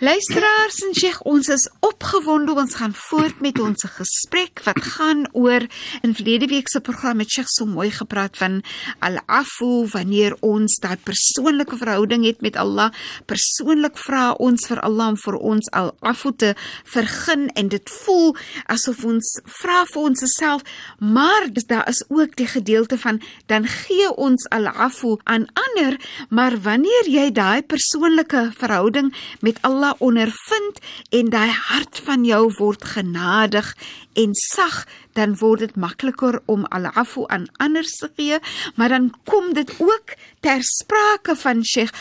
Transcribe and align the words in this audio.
Luisteraars 0.00 0.76
en 0.86 0.92
Sheikh, 0.94 1.24
ons 1.26 1.48
is 1.50 1.64
opgewonde. 1.82 2.52
Ons 2.54 2.76
gaan 2.78 2.92
voort 2.94 3.40
met 3.42 3.56
ons 3.58 3.82
gesprek 3.96 4.60
wat 4.62 4.78
gaan 4.94 5.24
oor 5.34 5.64
in 6.06 6.12
verlede 6.14 6.46
week 6.46 6.68
se 6.70 6.78
program 6.86 7.18
met 7.18 7.32
Sheikh 7.34 7.50
so 7.50 7.66
mooi 7.66 7.88
gepraat 7.90 8.38
van 8.38 8.60
al-afu 9.02 9.88
wanneer 9.90 10.36
ons 10.46 10.76
daai 10.84 10.94
persoonlike 11.02 11.80
verhouding 11.80 12.22
het 12.28 12.44
met 12.46 12.54
Allah. 12.62 12.92
Persoonlik 13.26 13.98
vra 13.98 14.36
ons 14.38 14.68
vir 14.70 14.82
Allah 14.86 15.08
om 15.16 15.18
vir 15.18 15.38
ons 15.50 15.72
al-afu 15.80 16.32
te 16.44 16.52
vergun 16.94 17.48
en 17.58 17.72
dit 17.74 17.94
voel 18.04 18.36
asof 18.70 19.02
ons 19.02 19.32
vra 19.58 19.82
vir 19.90 20.02
ons 20.04 20.24
self, 20.36 20.62
maar 21.02 21.50
daar 21.66 21.90
is 21.90 22.04
ook 22.06 22.38
die 22.38 22.46
gedeelte 22.46 23.00
van 23.02 23.18
dan 23.50 23.66
gee 23.66 24.14
ons 24.14 24.46
al-afu 24.54 25.16
aan 25.24 25.50
ander, 25.58 25.98
maar 26.30 26.54
wanneer 26.62 27.10
jy 27.10 27.28
daai 27.34 27.66
persoonlike 27.66 28.52
verhouding 28.62 29.10
met 29.42 29.58
Allah 29.66 29.87
Allah 29.88 30.00
ondervind 30.04 30.80
en 31.10 31.30
daai 31.32 31.50
hart 31.50 32.00
van 32.04 32.24
jou 32.24 32.52
word 32.58 32.84
genadig 32.84 33.74
en 34.14 34.34
sag, 34.34 34.84
dan 35.16 35.36
word 35.40 35.60
dit 35.60 35.76
makliker 35.76 36.40
om 36.46 36.66
al-afu 36.68 37.24
aan 37.28 37.46
ander 37.56 37.84
te 37.84 38.10
gee, 38.16 38.38
maar 38.76 38.88
dan 38.88 39.14
kom 39.24 39.54
dit 39.54 39.70
ook 39.78 40.12
ter 40.40 40.60
sprake 40.60 41.36
van 41.36 41.64
Sheikh, 41.64 41.92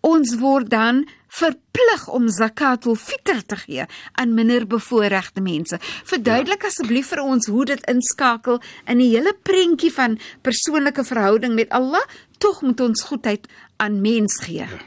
ons 0.00 0.34
word 0.40 0.70
dan 0.70 1.06
verplig 1.28 2.08
om 2.08 2.28
zakatul 2.28 2.96
fitr 2.96 3.44
te 3.46 3.56
gee 3.56 3.84
aan 4.14 4.34
minder 4.34 4.66
bevoorregte 4.66 5.40
mense. 5.40 5.78
Verduidelik 6.04 6.62
ja. 6.62 6.68
asseblief 6.68 7.12
vir 7.12 7.22
ons 7.22 7.46
hoe 7.46 7.64
dit 7.64 7.90
inskakel 7.90 8.60
in 8.86 8.98
die 8.98 9.12
hele 9.12 9.36
prentjie 9.42 9.92
van 9.92 10.18
persoonlike 10.42 11.04
verhouding 11.04 11.54
met 11.54 11.70
Allah, 11.70 12.02
tog 12.38 12.62
moet 12.62 12.80
ons 12.80 13.06
goedheid 13.06 13.46
aan 13.76 14.00
mens 14.00 14.40
gee. 14.42 14.66
Ja. 14.66 14.82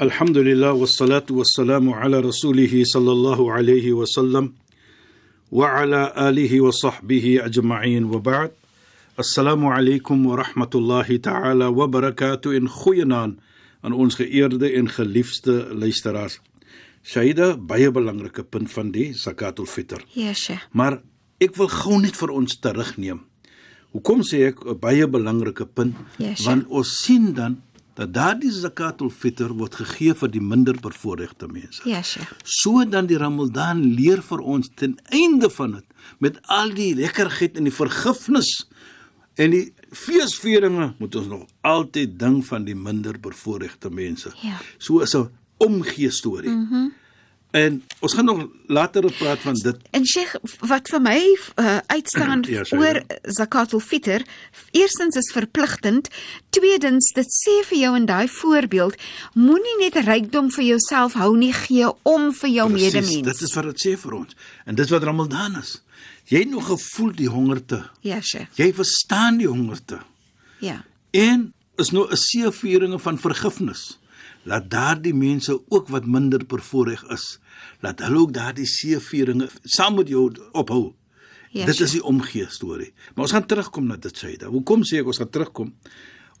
Elhamdülillah 0.00 0.80
ve 0.80 0.86
salatu 0.86 1.38
ve 1.38 1.44
selamu 1.44 1.94
ala 1.94 2.22
Resulihi 2.22 2.86
sallallahu 2.86 3.52
aleyhi 3.52 4.00
ve 4.00 4.06
sellem 4.06 4.52
ve 5.52 5.68
ala 5.68 6.16
alihi 6.16 6.64
ve 6.64 6.72
sahbihi 6.72 7.40
ecma'in 7.46 8.12
ve 8.12 8.24
ba'd. 8.24 8.50
Assalamu 9.18 9.72
aleykum 9.72 10.30
ve 10.30 10.38
rahmatullahi 10.38 11.22
ta'ala 11.22 11.76
ve 11.76 11.92
berekatuh 11.92 12.54
en 12.54 12.66
goeienaand 12.66 13.34
aan 13.82 13.92
ons 13.92 14.16
geëerde 14.16 14.74
en 14.74 14.86
geliefde 14.86 15.66
luisteraars. 15.80 16.38
Shaida, 17.04 17.68
baie 17.68 17.90
belangrike 17.94 18.42
punt 18.42 18.72
van 18.72 18.90
die 18.90 19.12
zakatul 19.14 19.66
fitr. 19.66 20.02
Ja, 20.14 20.32
Yesh. 20.32 20.50
Maar 20.72 20.98
ek 21.40 21.54
wil 21.54 21.68
gou 21.68 22.00
net 22.02 22.16
vir 22.18 22.32
ons 22.34 22.58
terugneem. 22.58 23.20
Hoekom 23.92 24.26
sê 24.26 24.42
ek 24.48 24.66
'n 24.66 24.78
baie 24.80 25.06
belangrike 25.06 25.66
punt? 25.66 25.94
Ja, 26.18 26.28
yes, 26.28 26.46
want 26.46 26.66
ons 26.68 26.98
sien 27.04 27.34
dan 27.34 27.62
dat 27.94 28.14
daardie 28.14 28.50
zakatul 28.52 29.10
fitr 29.10 29.52
word 29.54 29.76
gegee 29.78 30.14
vir 30.18 30.30
die 30.34 30.42
minder 30.42 30.78
bevoorregte 30.82 31.48
mense. 31.50 31.82
Ja, 31.88 32.02
Sheikh. 32.02 32.32
So 32.44 32.84
dan 32.84 33.06
die 33.10 33.18
Ramadan 33.20 33.84
leer 33.94 34.22
vir 34.22 34.42
ons 34.42 34.70
ten 34.74 34.96
einde 35.14 35.50
van 35.50 35.78
dit 35.78 36.18
met 36.18 36.40
al 36.50 36.74
die 36.74 36.94
lekkerheid 36.98 37.56
en 37.58 37.70
die 37.70 37.74
vergifnis 37.74 38.64
en 39.38 39.54
die 39.54 39.64
feesvieringe 39.94 40.92
moet 40.98 41.16
ons 41.18 41.30
nog 41.30 41.46
altyd 41.66 42.18
dink 42.18 42.44
van 42.50 42.66
die 42.66 42.76
minder 42.78 43.18
bevoorregte 43.20 43.90
mense. 43.90 44.34
Ja. 44.42 44.58
So 44.78 45.00
is 45.00 45.14
'n 45.14 45.30
omgee 45.58 46.10
storie. 46.10 46.50
Mhm. 46.50 46.74
Mm 46.74 46.92
En 47.54 47.76
ons 48.00 48.12
gaan 48.12 48.24
nog 48.24 48.46
later 48.66 49.12
praat 49.18 49.38
van 49.38 49.54
dit. 49.54 49.76
En 49.90 50.06
Sheikh, 50.06 50.34
wat 50.66 50.88
vir 50.90 51.02
my 51.02 51.20
uh, 51.22 51.76
uitstaan 51.86 52.42
Ja, 52.50 52.64
sê 52.66 52.74
oor 52.74 52.98
jy. 52.98 53.18
zakatul 53.36 53.78
fitr, 53.80 54.24
eerstens 54.74 55.14
is 55.20 55.30
verpligtend, 55.30 56.10
tweedens 56.50 57.12
dit 57.14 57.30
sê 57.30 57.54
vir 57.70 57.78
jou 57.78 57.92
in 58.00 58.08
daai 58.10 58.26
voorbeeld, 58.40 58.98
moenie 59.38 59.76
net 59.84 60.00
rykdom 60.02 60.50
vir 60.56 60.66
jouself 60.72 61.14
hou 61.20 61.30
nie, 61.38 61.52
gee 61.54 61.86
om 62.02 62.32
vir 62.40 62.54
jou 62.56 62.68
Presies, 62.72 62.98
medemens. 62.98 63.30
Dit 63.30 63.46
is 63.46 63.54
wat 63.54 63.70
dit 63.70 63.86
sê 63.86 63.96
vir 64.02 64.18
ons. 64.18 64.36
En 64.66 64.82
dis 64.82 64.94
wat 64.96 65.06
Ramadan 65.06 65.60
is. 65.62 65.76
Jy 66.26 66.42
het 66.42 66.50
nog 66.50 66.66
gevoel 66.72 67.14
die 67.22 67.30
hongerte. 67.30 67.84
Ja, 68.02 68.18
Sheikh. 68.18 68.50
Jy 68.58 68.72
verstaan 68.74 69.38
die 69.38 69.46
hongerte. 69.46 70.02
Ja. 70.58 70.80
En 71.14 71.52
is 71.78 71.94
nou 71.94 72.10
'n 72.10 72.18
seëvieringe 72.18 72.98
van 72.98 73.18
vergifnis. 73.18 73.92
Laat 74.44 74.70
daardie 74.70 75.14
mense 75.14 75.56
ook 75.68 75.88
wat 75.88 76.06
minder 76.06 76.42
bevoorreg 76.46 77.04
is, 77.14 77.38
laat 77.80 78.02
hulle 78.04 78.18
ook 78.26 78.34
daardie 78.36 78.66
seëvieringe 78.68 79.48
saam 79.64 79.96
met 79.96 80.08
jou 80.08 80.28
ophou. 80.52 80.94
Ja, 81.54 81.68
dit 81.70 81.80
is 81.80 81.94
die 81.94 82.02
omgee 82.02 82.46
storie. 82.50 82.90
Maar 83.14 83.28
ons 83.28 83.32
gaan 83.32 83.46
terugkom 83.46 83.86
na 83.86 83.96
dit 83.96 84.16
Saida. 84.18 84.48
Hoekom 84.50 84.82
sê 84.82 84.98
ek 85.00 85.10
ons 85.12 85.20
gaan 85.22 85.30
terugkom? 85.30 85.70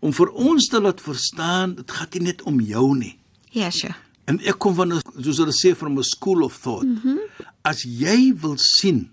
Om 0.02 0.12
vir 0.12 0.32
ons 0.50 0.66
te 0.68 0.80
laat 0.82 1.00
verstaan, 1.00 1.76
dit 1.78 1.94
gaan 1.96 2.10
nie 2.16 2.24
net 2.26 2.42
om 2.50 2.58
jou 2.60 2.88
nie. 2.98 3.14
Ja, 3.54 3.70
Sheikh. 3.70 4.00
En 4.26 4.40
ek 4.40 4.58
kom 4.58 4.74
van 4.74 4.92
'n 4.92 5.00
soos 5.22 5.38
hulle 5.38 5.54
sê 5.54 5.74
from 5.76 5.98
a 5.98 6.02
school 6.02 6.42
of 6.42 6.58
thought. 6.58 6.84
Mm 6.84 7.00
-hmm. 7.02 7.46
As 7.62 7.82
jy 7.82 8.34
wil 8.34 8.56
sien 8.58 9.10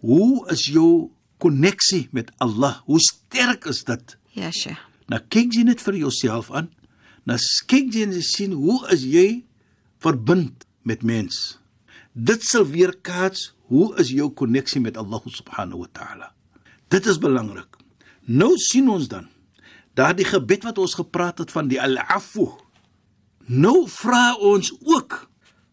hoe 0.00 0.50
is 0.50 0.66
jou 0.66 1.10
koneksie 1.38 2.08
met 2.12 2.30
Allah? 2.38 2.80
Hoe 2.84 3.00
sterk 3.00 3.64
is 3.64 3.84
dit? 3.84 4.16
Ja, 4.32 4.50
Sheikh. 4.50 4.78
Nou 5.06 5.20
kyk 5.28 5.52
jy 5.52 5.62
net 5.62 5.80
vir 5.80 5.96
jouself 5.96 6.50
aan. 6.50 6.68
Nou 7.28 7.36
kyk 7.68 7.92
jy 7.92 8.06
en 8.06 8.14
jy 8.16 8.24
sien 8.24 8.54
hoe 8.56 8.80
is 8.94 9.04
jy 9.04 9.28
verbind 10.00 10.64
met 10.88 11.02
mens. 11.04 11.58
Dit 12.16 12.46
sal 12.46 12.64
weer 12.70 12.94
kaats 13.04 13.50
hoe 13.68 13.92
is 14.00 14.08
jou 14.14 14.30
koneksie 14.32 14.80
met 14.80 14.96
Allah 14.96 15.20
subhanahu 15.28 15.84
wa 15.84 15.90
ta'ala. 15.92 16.30
Dit 16.88 17.04
is 17.04 17.20
belangrik. 17.20 17.68
Nou 18.24 18.54
sien 18.56 18.88
ons 18.88 19.10
dan 19.12 19.28
daardie 19.98 20.24
gebed 20.28 20.64
wat 20.64 20.78
ons 20.80 20.94
gepraat 20.96 21.42
het 21.42 21.52
van 21.52 21.68
die 21.68 21.80
al-afu. 21.82 22.46
Nou 23.48 23.84
vra 23.90 24.38
ons 24.40 24.70
ook 24.86 25.26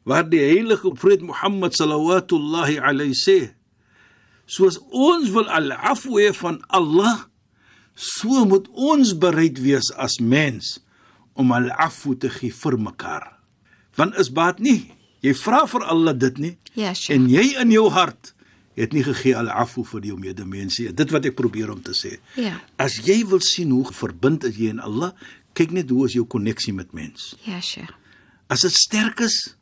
waar 0.05 0.27
die 0.27 0.41
heilige 0.43 0.91
profeet 0.91 1.23
Mohammed 1.23 1.77
sallallahu 1.77 2.79
alayhi 2.83 3.15
sê 3.15 3.39
soos 4.45 4.77
ons 4.91 5.31
wil 5.33 5.47
al-afu 5.49 6.19
hê 6.19 6.29
van 6.37 6.59
Allah 6.69 7.25
so 7.95 8.43
moet 8.45 8.67
ons 8.75 9.15
bereid 9.17 9.57
wees 9.63 9.89
as 9.97 10.19
mens 10.21 10.75
om 11.35 11.51
al-afu 11.51 12.15
te 12.17 12.29
gee 12.29 12.53
vir 12.53 12.77
mekaar. 12.79 13.25
Want 13.99 14.15
is 14.19 14.29
baat 14.31 14.59
nie. 14.63 14.91
Jy 15.23 15.33
vra 15.39 15.63
vir 15.67 15.83
Allah 15.89 16.13
dit 16.13 16.37
nie 16.37 16.53
Ja, 16.75 16.93
Sheikh. 16.93 17.15
en 17.15 17.29
jy 17.31 17.55
in 17.61 17.71
jou 17.71 17.89
hart 17.89 18.33
het 18.75 18.91
nie 18.93 19.03
gegee 19.03 19.35
al-afu 19.39 19.83
vir 19.87 20.01
jou 20.11 20.17
medemens 20.19 20.79
nie. 20.79 20.89
Dit 20.93 21.11
wat 21.15 21.25
ek 21.25 21.35
probeer 21.39 21.71
om 21.71 21.81
te 21.81 21.93
sê. 21.95 22.17
Ja. 22.35 22.57
As 22.77 22.97
jy 23.07 23.21
wil 23.25 23.39
sien 23.39 23.71
hoe 23.71 23.85
verbind 23.95 24.43
is 24.43 24.57
jy 24.59 24.69
in 24.73 24.79
Allah, 24.83 25.13
kyk 25.55 25.71
net 25.71 25.89
hoe 25.89 26.05
is 26.09 26.13
jou 26.17 26.25
koneksie 26.27 26.73
met 26.75 26.91
mens. 26.93 27.33
Ja, 27.47 27.61
Sheikh. 27.61 27.91
As 28.51 28.61
dit 28.67 28.75
sterk 28.75 29.19
is, 29.25 29.55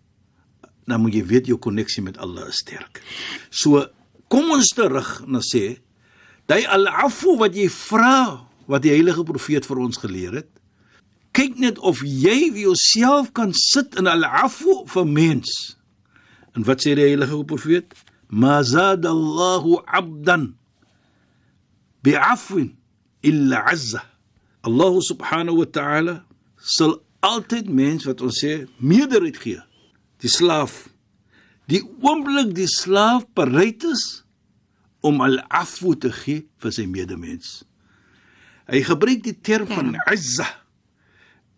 dan 0.87 0.99
moet 1.01 1.13
jy 1.13 1.23
weet 1.29 1.47
jou 1.47 1.57
koneksie 1.61 2.03
met 2.03 2.17
Allah 2.17 2.47
is 2.49 2.57
sterk. 2.59 2.99
So 3.51 3.85
kom 4.33 4.49
ons 4.51 4.73
terug 4.75 5.21
na 5.29 5.39
sê, 5.45 5.77
daai 6.49 6.65
al-afu 6.65 7.37
wat 7.39 7.53
jy 7.55 7.69
vra 7.69 8.41
wat 8.67 8.81
die 8.83 8.91
heilige 8.91 9.23
profeet 9.23 9.65
vir 9.69 9.79
ons 9.79 9.97
geleer 10.01 10.33
het, 10.41 10.49
kyk 11.33 11.57
net 11.59 11.79
of 11.79 12.01
jy 12.05 12.51
vir 12.53 12.63
jouself 12.69 13.31
kan 13.33 13.53
sit 13.57 13.95
in 13.99 14.07
al-afu 14.07 14.83
vir 14.93 15.05
mens. 15.09 15.75
En 16.55 16.63
wat 16.67 16.83
sê 16.85 16.93
die 16.95 17.07
heilige 17.07 17.39
profeet? 17.49 17.93
Ma 18.29 18.61
zada 18.63 19.09
Allahu 19.09 19.81
'abdan 19.85 20.53
bi'afwin 22.03 22.73
illa 23.23 23.63
'azza. 23.65 24.01
Allah 24.63 24.93
subhanahu 25.01 25.57
wa 25.61 25.65
ta'ala 25.67 26.15
sal 26.57 27.01
altyd 27.21 27.69
mens 27.69 28.05
wat 28.07 28.21
ons 28.21 28.39
sê 28.43 28.65
meerderheid 28.79 29.37
gee. 29.37 29.61
Die 30.23 30.29
slaaf. 30.31 30.87
Die 31.67 31.81
oomblik 32.03 32.53
die 32.55 32.67
slaaf 32.67 33.25
bereid 33.35 33.83
is 33.83 34.23
om 35.03 35.21
al-afwu 35.21 35.95
te 35.99 36.11
gee 36.11 36.45
vir 36.63 36.71
sy 36.71 36.85
medemens. 36.87 37.63
Hy 38.71 38.79
gebruik 38.87 39.23
die 39.23 39.35
term 39.35 39.67
Ja. 39.67 39.75
van 39.75 39.95
izza. 40.11 40.47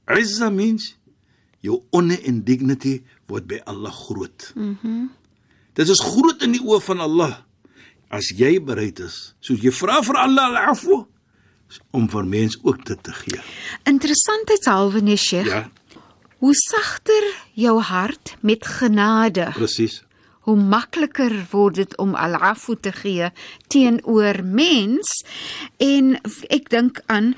Izza 0.07 0.49
means 0.53 0.95
jou 1.65 1.81
honor 1.91 2.19
and 2.27 2.43
dignity 2.45 3.03
word 3.27 3.47
by 3.47 3.59
Allah 3.65 3.91
groot. 3.91 4.51
Mhm. 4.55 5.07
Dit 5.73 5.89
is 5.89 5.99
groot 5.99 6.41
in 6.43 6.51
die 6.51 6.61
oë 6.61 6.81
van 6.81 6.99
Allah 6.99 7.33
as 8.09 8.29
jy 8.29 8.59
bereid 8.63 8.99
is. 8.99 9.33
Soos 9.41 9.59
jy 9.61 9.71
vra 9.71 10.01
vir 10.05 10.15
Allah 10.15 10.45
al-afwu 10.51 11.05
om 11.91 12.05
vir 12.09 12.23
mens 12.25 12.57
ook 12.63 12.85
dit 12.85 13.03
te 13.03 13.11
gee. 13.11 13.41
Interessantheidshalwe 13.89 15.01
nee 15.01 15.17
Sheikh, 15.17 15.47
Ja, 15.47 15.69
hoe 16.39 16.53
sagter 16.53 17.23
jou 17.53 17.79
hart 17.81 18.35
met 18.41 18.65
genade, 18.65 19.51
presies. 19.55 20.03
hoe 20.45 20.55
makliker 20.55 21.33
word 21.51 21.75
dit 21.75 21.97
om 21.97 22.13
al-afu 22.15 22.75
te 22.79 22.91
gee 22.91 23.31
teenoor 23.67 24.43
mens 24.43 25.23
en 25.77 26.19
ek 26.49 26.69
dink 26.69 27.01
aan 27.07 27.33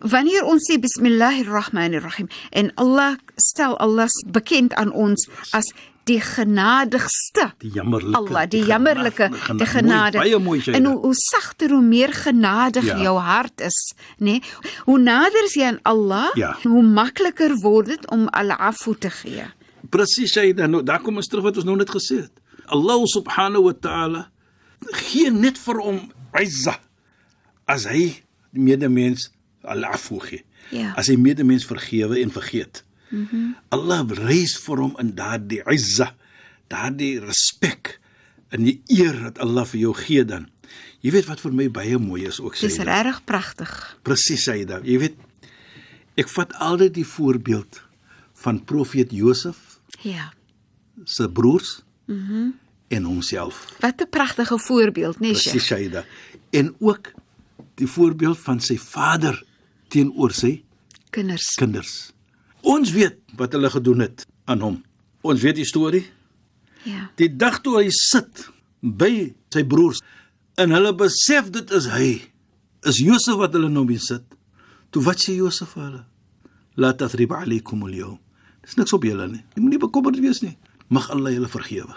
wanneer 0.00 0.44
ons 0.44 0.62
sê 0.70 0.78
bismillahirrahmanirrahim 0.80 2.28
en 2.50 2.72
Allah 2.76 3.16
stel 3.36 3.76
Allah 3.78 4.08
bekend 4.26 4.74
aan 4.74 4.92
ons 4.92 5.28
as 5.52 5.66
die 6.06 6.20
genadigste 6.22 7.48
Die 7.58 7.70
jammerlike. 7.74 8.14
Allah, 8.16 8.44
die 8.46 8.62
jammerlike, 8.62 9.26
genade- 9.32 9.58
die 9.58 9.66
genade. 9.66 10.18
Mooi, 10.18 10.38
mooi 10.38 10.60
en 10.72 10.84
hoe, 10.84 10.98
hoe 11.00 11.14
sagter 11.14 11.70
hoe 11.70 11.82
meer 11.82 12.12
genadig 12.12 12.84
Ja. 12.84 12.96
jou 13.02 13.18
hart 13.18 13.60
is, 13.60 13.94
nê? 14.18 14.24
Nee? 14.38 14.42
Hoe 14.84 14.98
nader 14.98 15.48
jy 15.54 15.64
aan 15.64 15.78
Allah, 15.82 16.30
Ja. 16.34 16.56
hoe 16.62 16.82
makliker 16.82 17.56
word 17.62 17.86
dit 17.86 18.10
om 18.10 18.28
al-afu 18.28 18.94
te 18.98 19.10
gee. 19.10 19.44
Presies 19.90 20.30
sê 20.36 20.42
jy 20.46 20.52
dan 20.54 20.70
nou, 20.70 20.82
daar 20.82 21.00
kom 21.02 21.16
ons 21.16 21.26
terug 21.26 21.44
wat 21.44 21.56
ons 21.56 21.64
nou 21.64 21.76
net 21.76 21.90
gesê 21.90 22.16
het. 22.22 22.32
Allah 22.66 23.02
subhanahu 23.06 23.62
wa 23.64 23.72
ta'ala 23.72 24.28
gee 24.92 25.30
net 25.30 25.58
vir 25.58 25.74
hom 25.80 26.12
izza 26.40 26.78
as 27.66 27.84
hy 27.84 28.22
die 28.52 28.62
medemens 28.62 29.30
al-afu 29.66 30.20
gee. 30.20 30.42
Ja. 30.74 30.92
As 30.98 31.10
hy 31.12 31.16
medemens 31.20 31.66
vergewe 31.66 32.20
en 32.22 32.30
vergeet. 32.30 32.84
Mm 33.08 33.28
-hmm. 33.30 33.54
Allah 33.68 34.06
reis 34.08 34.56
vir 34.58 34.82
hom 34.82 34.96
in 34.98 35.14
daardie 35.14 35.62
izza, 35.70 36.14
daardie 36.68 37.20
respek 37.20 38.00
en 38.48 38.64
die 38.64 38.80
eer 38.86 39.22
wat 39.22 39.38
Allah 39.38 39.66
vir 39.66 39.80
jou 39.80 39.94
gee 39.94 40.24
dan. 40.24 40.48
Jy 41.00 41.10
weet 41.10 41.26
wat 41.26 41.40
vir 41.40 41.52
my 41.52 41.70
baie 41.70 41.98
mooi 41.98 42.26
is 42.26 42.40
ook 42.40 42.56
sê. 42.56 42.60
Dis 42.66 42.76
jy. 42.76 42.84
regtig 42.84 43.24
pragtig. 43.24 43.96
Presies 44.02 44.48
sê 44.48 44.58
jy 44.58 44.64
dan. 44.64 44.84
Jy 44.84 44.98
weet 44.98 45.16
ek 46.16 46.28
vat 46.28 46.52
altyd 46.52 46.94
die 46.94 47.06
voorbeeld 47.06 47.82
van 48.34 48.64
profeet 48.64 49.12
Josef 49.12 49.56
Ja. 50.02 50.32
se 51.04 51.28
broers 51.28 51.82
mhm 52.06 52.32
mm 52.32 52.54
en 52.88 53.02
homself. 53.02 53.74
Wat 53.80 54.00
'n 54.00 54.08
pragtige 54.10 54.58
voorbeeld, 54.58 55.18
nee 55.20 55.30
Presies 55.30 55.50
Sheikh. 55.50 55.64
Shaida. 55.64 56.04
En 56.50 56.74
ook 56.78 57.12
die 57.74 57.86
voorbeeld 57.86 58.38
van 58.38 58.60
sy 58.60 58.78
vader 58.78 59.44
teenoor 59.92 60.32
sy 60.36 60.62
Kinders. 61.14 61.54
kinders. 61.56 61.92
Ons 62.66 62.90
weet 62.92 63.18
wat 63.38 63.54
hulle 63.56 63.70
gedoen 63.70 64.02
het 64.04 64.26
aan 64.50 64.60
hom. 64.60 64.76
Ons 65.26 65.40
weet 65.42 65.56
die 65.60 65.66
storie. 65.68 66.04
Ja. 66.86 67.08
Die 67.18 67.30
dag 67.30 67.60
toe 67.64 67.78
hy 67.80 67.88
sit 67.94 68.46
by 68.80 69.32
sy 69.54 69.62
broers 69.66 70.02
en 70.60 70.74
hulle 70.74 70.92
besef 70.96 71.50
dit 71.54 71.70
is 71.76 71.88
hy, 71.92 72.10
is 72.86 73.00
Josef 73.02 73.38
wat 73.40 73.54
hulle 73.56 73.70
nou 73.72 73.84
mee 73.88 74.00
sit. 74.02 74.24
Toe 74.94 75.02
wat 75.06 75.20
sê 75.22 75.34
Josef 75.36 75.74
vir 75.74 75.82
hulle? 75.86 76.04
La 76.76 76.92
tathrib 76.92 77.32
alaykum 77.32 77.82
al-yawm. 77.88 78.18
Dis 78.66 78.76
niks 78.78 78.92
op 78.96 79.04
julle 79.06 79.26
nie. 79.30 79.42
Jy 79.56 79.62
moenie 79.62 79.80
bekommerd 79.82 80.18
wees 80.22 80.42
nie. 80.44 80.56
Mag 80.92 81.08
Allah 81.14 81.32
julle 81.34 81.48
vergewe. 81.50 81.94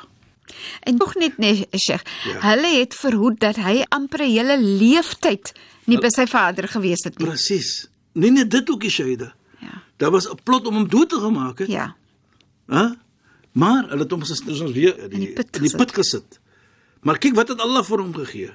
En 0.83 0.95
nog 0.95 1.15
net 1.15 1.37
nee 1.37 1.67
Sheikh. 1.77 2.03
Ja. 2.25 2.39
Hulle 2.49 2.79
het 2.79 2.95
verhoed 2.95 3.39
dat 3.39 3.55
hy 3.55 3.83
amper 3.89 4.23
'n 4.23 4.31
hele 4.31 4.57
leeftyd 4.61 5.53
nie 5.85 5.97
by 5.97 6.09
sy 6.09 6.25
vader 6.25 6.67
gewees 6.67 7.03
het 7.03 7.17
nie. 7.17 7.27
Presies. 7.27 7.89
Nee 8.13 8.31
nee, 8.31 8.47
dit 8.47 8.69
ook 8.69 8.81
die 8.81 8.89
Shaida. 8.89 9.33
Ja. 9.59 9.83
Daar 9.97 10.11
was 10.11 10.29
'n 10.29 10.39
plot 10.43 10.67
om 10.67 10.73
hom 10.73 10.89
dood 10.89 11.09
te 11.09 11.19
gemaak 11.19 11.59
het. 11.59 11.67
Ja. 11.67 11.95
Hè? 12.67 12.87
Maar 13.51 13.89
hulle 13.89 14.03
het 14.03 14.11
hom 14.11 14.23
soos 14.23 14.61
ons 14.61 14.71
weer 14.71 14.97
in 15.09 15.19
die 15.19 15.33
put 15.33 15.55
in 15.55 15.63
die 15.63 15.75
put 15.75 15.91
gesit. 15.91 16.39
Maar 17.01 17.17
kyk 17.17 17.35
wat 17.35 17.47
het 17.47 17.59
Allah 17.59 17.83
vir 17.83 17.97
hom 17.97 18.13
gegee. 18.13 18.51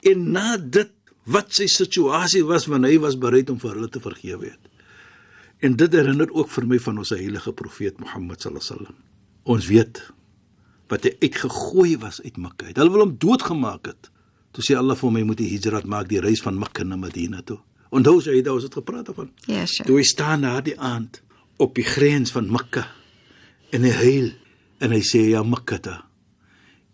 En 0.00 0.30
na 0.32 0.56
dit 0.56 0.90
wat 1.24 1.52
sy 1.52 1.66
situasie 1.66 2.44
was 2.44 2.66
wanneer 2.66 2.90
hy 2.90 2.98
was 3.02 3.18
bereid 3.20 3.50
om 3.50 3.58
vir 3.60 3.74
hulle 3.76 3.88
te 3.88 4.00
vergewe 4.00 4.52
het. 4.52 4.68
En 5.58 5.74
dit 5.76 5.92
herinner 5.92 6.30
ook 6.30 6.50
vir 6.50 6.66
my 6.70 6.78
van 6.78 6.98
ons 7.02 7.10
heilige 7.10 7.52
profeet 7.52 7.98
Mohammed 7.98 8.40
sallallahu 8.40 8.64
alaihi 8.64 8.78
wasallam. 8.78 8.96
Ons 9.42 9.66
weet 9.66 10.02
wat 10.88 11.04
hy 11.04 11.14
uitgegooi 11.22 11.96
was 12.02 12.20
uit 12.24 12.36
Mekka. 12.40 12.72
Hulle 12.72 12.92
wil 12.94 13.06
hom 13.06 13.16
doodgemaak 13.20 13.90
het. 13.90 14.10
Toe 14.56 14.64
sê 14.64 14.76
Allah 14.78 14.96
vir 14.96 15.08
hom 15.08 15.18
hy 15.20 15.24
moet 15.28 15.40
die 15.40 15.50
hijrat 15.52 15.86
maak, 15.88 16.08
die 16.08 16.22
reis 16.24 16.42
van 16.44 16.58
Mekka 16.58 16.84
na 16.84 16.96
Madina 16.96 17.42
toe. 17.44 17.58
Onthou 17.94 18.18
jy 18.24 18.40
dit 18.40 18.50
ons 18.52 18.64
het 18.64 18.74
gepraat 18.74 19.08
daarvan? 19.08 19.30
Ja, 19.46 19.64
Sheikh. 19.64 19.86
Toe 19.88 20.00
hy 20.00 20.04
staan 20.08 20.44
na 20.44 20.58
die 20.64 20.76
aand 20.76 21.22
op 21.60 21.76
die 21.76 21.86
grens 21.86 22.32
van 22.34 22.50
Mekka 22.52 22.86
en 23.72 23.84
hy 23.84 23.94
huil 24.02 24.28
en 24.84 24.94
hy 24.94 25.00
sê 25.04 25.24
ja 25.32 25.42
Mekka 25.44 25.80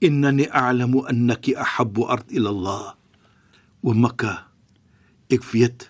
innani 0.05 0.49
a'lamu 0.50 1.05
annaki 1.08 1.55
ahabbu 1.56 2.06
ard 2.08 2.29
ila 2.32 2.50
Allah 2.50 2.85
wa 3.85 3.94
Mekka 3.94 4.35
ek 5.32 5.44
weet 5.52 5.88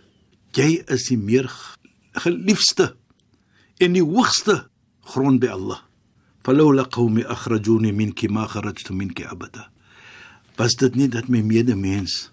jy 0.55 0.83
is 0.91 1.09
die 1.11 1.19
meer 1.19 1.49
geliefde 2.25 2.93
en 3.83 3.97
die 3.97 4.05
hoogste 4.05 4.67
grond 5.15 5.43
by 5.43 5.51
Allah 5.55 5.81
falawla 6.45 6.85
qaumi 6.85 7.25
akhrajuni 7.25 7.93
minki 7.93 8.29
ma 8.29 8.47
kharajtu 8.47 8.95
minki 8.95 9.25
abada 9.25 9.71
was 10.59 10.77
dit 10.77 10.97
nie 10.97 11.09
dat 11.09 11.29
my 11.29 11.43
medemens 11.43 12.31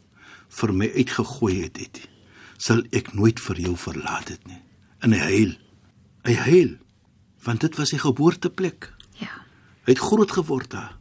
vir 0.49 0.73
my 0.73 0.87
uitgegooi 0.95 1.61
het 1.63 1.77
het 1.77 2.01
nie 2.03 2.11
sal 2.61 2.83
ek 2.93 3.13
nooit 3.17 3.41
vir 3.41 3.59
jou 3.65 3.73
verlaat 3.79 4.29
het 4.29 4.41
nie. 4.45 4.59
En 5.01 5.15
hy 5.15 5.21
huil 5.25 5.53
hy 6.27 6.35
huil 6.45 6.73
want 7.41 7.63
dit 7.65 7.77
was 7.79 7.89
sy 7.89 7.97
geboorteplek. 7.97 8.91
Ja. 9.17 9.33
hy 9.87 9.95
het 9.95 10.01
groot 10.01 10.29
geword 10.29 10.69
daar. 10.69 10.93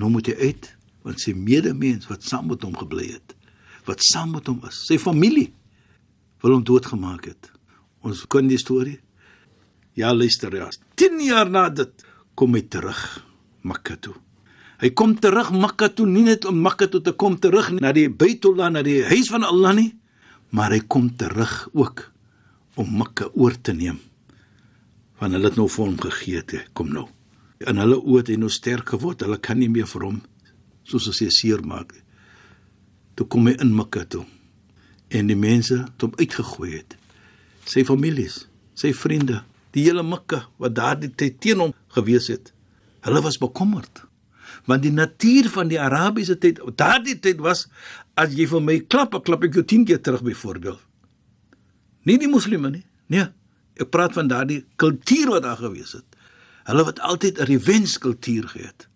Nou 0.00 0.08
moet 0.12 0.30
hy 0.32 0.48
uit 0.48 0.70
want 1.04 1.20
sy 1.20 1.34
medemens 1.36 2.08
wat 2.08 2.24
saam 2.24 2.48
met 2.48 2.64
hom 2.64 2.76
gebly 2.78 3.10
het 3.12 3.36
wat 3.84 4.04
saam 4.06 4.32
met 4.36 4.46
hom 4.48 4.62
is 4.68 4.78
sy 4.86 4.96
familie 5.02 5.50
wil 6.42 6.56
hom 6.56 6.64
doodgemaak 6.64 7.28
het. 7.28 7.50
Ons 8.02 8.24
ken 8.26 8.48
die 8.50 8.58
storie. 8.58 8.98
Ja 9.94 10.14
luister 10.16 10.54
ja. 10.56 10.70
10 10.96 11.20
jaar 11.26 11.50
na 11.50 11.68
dit 11.68 12.06
kom 12.34 12.54
hy 12.54 12.62
terug 12.68 13.22
Mekka 13.62 13.96
toe 13.96 14.14
hy 14.82 14.92
kom 14.98 15.16
terug 15.18 15.52
Mekka 15.54 15.92
toe 15.94 16.06
nie 16.06 16.26
net 16.28 16.46
om 16.48 16.62
Mekka 16.62 16.88
toe 16.90 17.02
te 17.02 17.12
kom 17.12 17.38
terug 17.38 17.70
na 17.78 17.92
die 17.92 18.08
Baitullah 18.08 18.70
na 18.72 18.82
die 18.86 19.02
huis 19.06 19.30
van 19.32 19.46
Allah 19.48 19.76
nie 19.78 19.90
maar 20.52 20.74
hy 20.74 20.82
kom 20.86 21.08
terug 21.16 21.68
ook 21.72 22.12
om 22.74 22.96
Mekka 22.98 23.28
oor 23.34 23.56
te 23.60 23.72
neem. 23.72 23.98
Want 25.20 25.36
hulle 25.36 25.48
het 25.48 25.56
nou 25.56 25.68
vir 25.70 25.84
hom 25.84 25.98
gegee 26.00 26.42
hè. 26.52 26.60
kom 26.72 26.92
nou. 26.92 27.06
In 27.66 27.78
hulle 27.78 27.98
oë 28.00 28.22
het 28.22 28.32
hy 28.32 28.38
nou 28.40 28.50
sterk 28.50 28.94
geword 28.94 29.22
hulle 29.22 29.38
kan 29.38 29.58
nie 29.58 29.70
meer 29.70 29.86
vir 29.86 30.08
hom 30.08 30.20
soos 30.88 31.08
as 31.08 31.20
hy 31.22 31.28
seer 31.30 31.60
maak 31.62 31.94
toe 33.14 33.26
kom 33.28 33.46
hy 33.46 33.54
in 33.62 33.74
Mekka 33.76 34.04
toe 34.08 34.24
en 35.12 35.28
die 35.28 35.38
mense 35.38 35.76
het 35.84 36.02
hom 36.02 36.14
uitgegooi 36.18 36.72
het. 36.74 36.96
Sy 37.68 37.84
families 37.86 38.46
sy 38.74 38.92
vriende 38.96 39.42
die 39.72 39.86
hele 39.86 40.02
Mekka 40.02 40.46
wat 40.58 40.74
daardie 40.74 41.12
tyd 41.14 41.38
teen 41.40 41.62
hom 41.62 41.76
gewees 41.96 42.28
het. 42.32 42.52
Hulle 43.06 43.22
was 43.24 43.38
bekommerd 43.38 44.06
want 44.68 44.84
die 44.84 44.92
natuur 44.92 45.48
van 45.50 45.70
die 45.70 45.80
Arabiese 45.80 46.36
tyd 46.38 46.60
daardie 46.78 47.16
tyd 47.18 47.40
was 47.42 47.66
as 48.20 48.34
jy 48.36 48.46
vir 48.46 48.62
my 48.62 48.78
klap, 48.86 49.16
klap 49.24 49.44
ek 49.46 49.56
jou 49.58 49.64
10 49.64 49.86
keer 49.88 50.00
terug 50.04 50.22
byvoorbeeld. 50.22 50.80
Nie 52.06 52.18
die 52.20 52.30
moslime 52.30 52.70
nie 52.70 52.84
nee 53.12 53.26
ek 53.80 53.90
praat 53.90 54.14
van 54.14 54.28
daardie 54.28 54.62
kultuur 54.76 55.32
wat 55.32 55.46
daar 55.46 55.56
gewees 55.56 55.94
het. 55.96 56.06
Hulle 56.68 56.84
het 56.86 57.00
altyd 57.00 57.40
'n 57.40 57.48
revenge 57.50 57.98
kultuur 57.98 58.48
gehad 58.48 58.88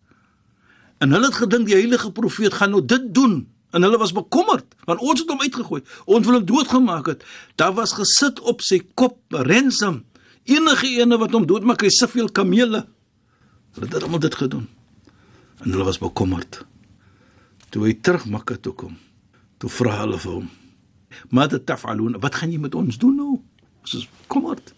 en 0.99 1.13
hulle 1.13 1.27
het 1.27 1.41
gedink 1.43 1.67
die 1.67 1.77
heilige 1.77 2.13
profeet 2.13 2.55
gaan 2.55 2.71
nou 2.71 2.85
dit 2.85 3.15
doen 3.15 3.47
en 3.71 3.83
hulle 3.83 3.99
was 3.99 4.13
bekommerd 4.13 4.65
want 4.85 5.01
ons 5.01 5.21
het 5.21 5.29
hom 5.29 5.41
uitgegooi 5.41 5.83
ons 6.05 6.27
wil 6.27 6.39
hom 6.39 6.47
doodgemaak 6.47 7.07
het. 7.07 7.25
Daar 7.57 7.75
was 7.75 7.93
gesit 7.93 8.41
op 8.41 8.61
sy 8.61 8.81
kop 8.95 9.19
ransom 9.31 10.05
enige 10.47 10.93
ene 11.01 11.19
wat 11.19 11.35
hom 11.35 11.47
doodmaak 11.47 11.83
hy 11.83 11.91
soveel 11.95 12.31
kamele. 12.31 12.85
Hulle 13.77 13.91
het 13.91 14.03
almal 14.03 14.23
dit 14.25 14.35
gedoen. 14.35 14.69
En 15.65 15.71
hulle 15.71 15.85
was 15.85 16.01
bekommerd. 16.01 16.63
Toe 17.71 17.85
hy 17.89 17.97
terug 18.01 18.29
Mekka 18.31 18.57
toe 18.63 18.75
kom 18.75 18.97
toe 19.61 19.71
vra 19.73 20.01
hulle 20.03 20.19
vir 20.21 20.39
hom 20.39 20.49
maar 21.33 21.49
dit 21.49 21.63
tafalun 21.65 22.19
wat 22.21 22.41
gaan 22.41 22.53
jy 22.53 22.59
met 22.61 22.75
ons 22.77 22.99
doen 23.01 23.15
nou? 23.17 23.37
Ons 23.81 23.95
is 23.97 24.09
bekommerd. 24.25 24.75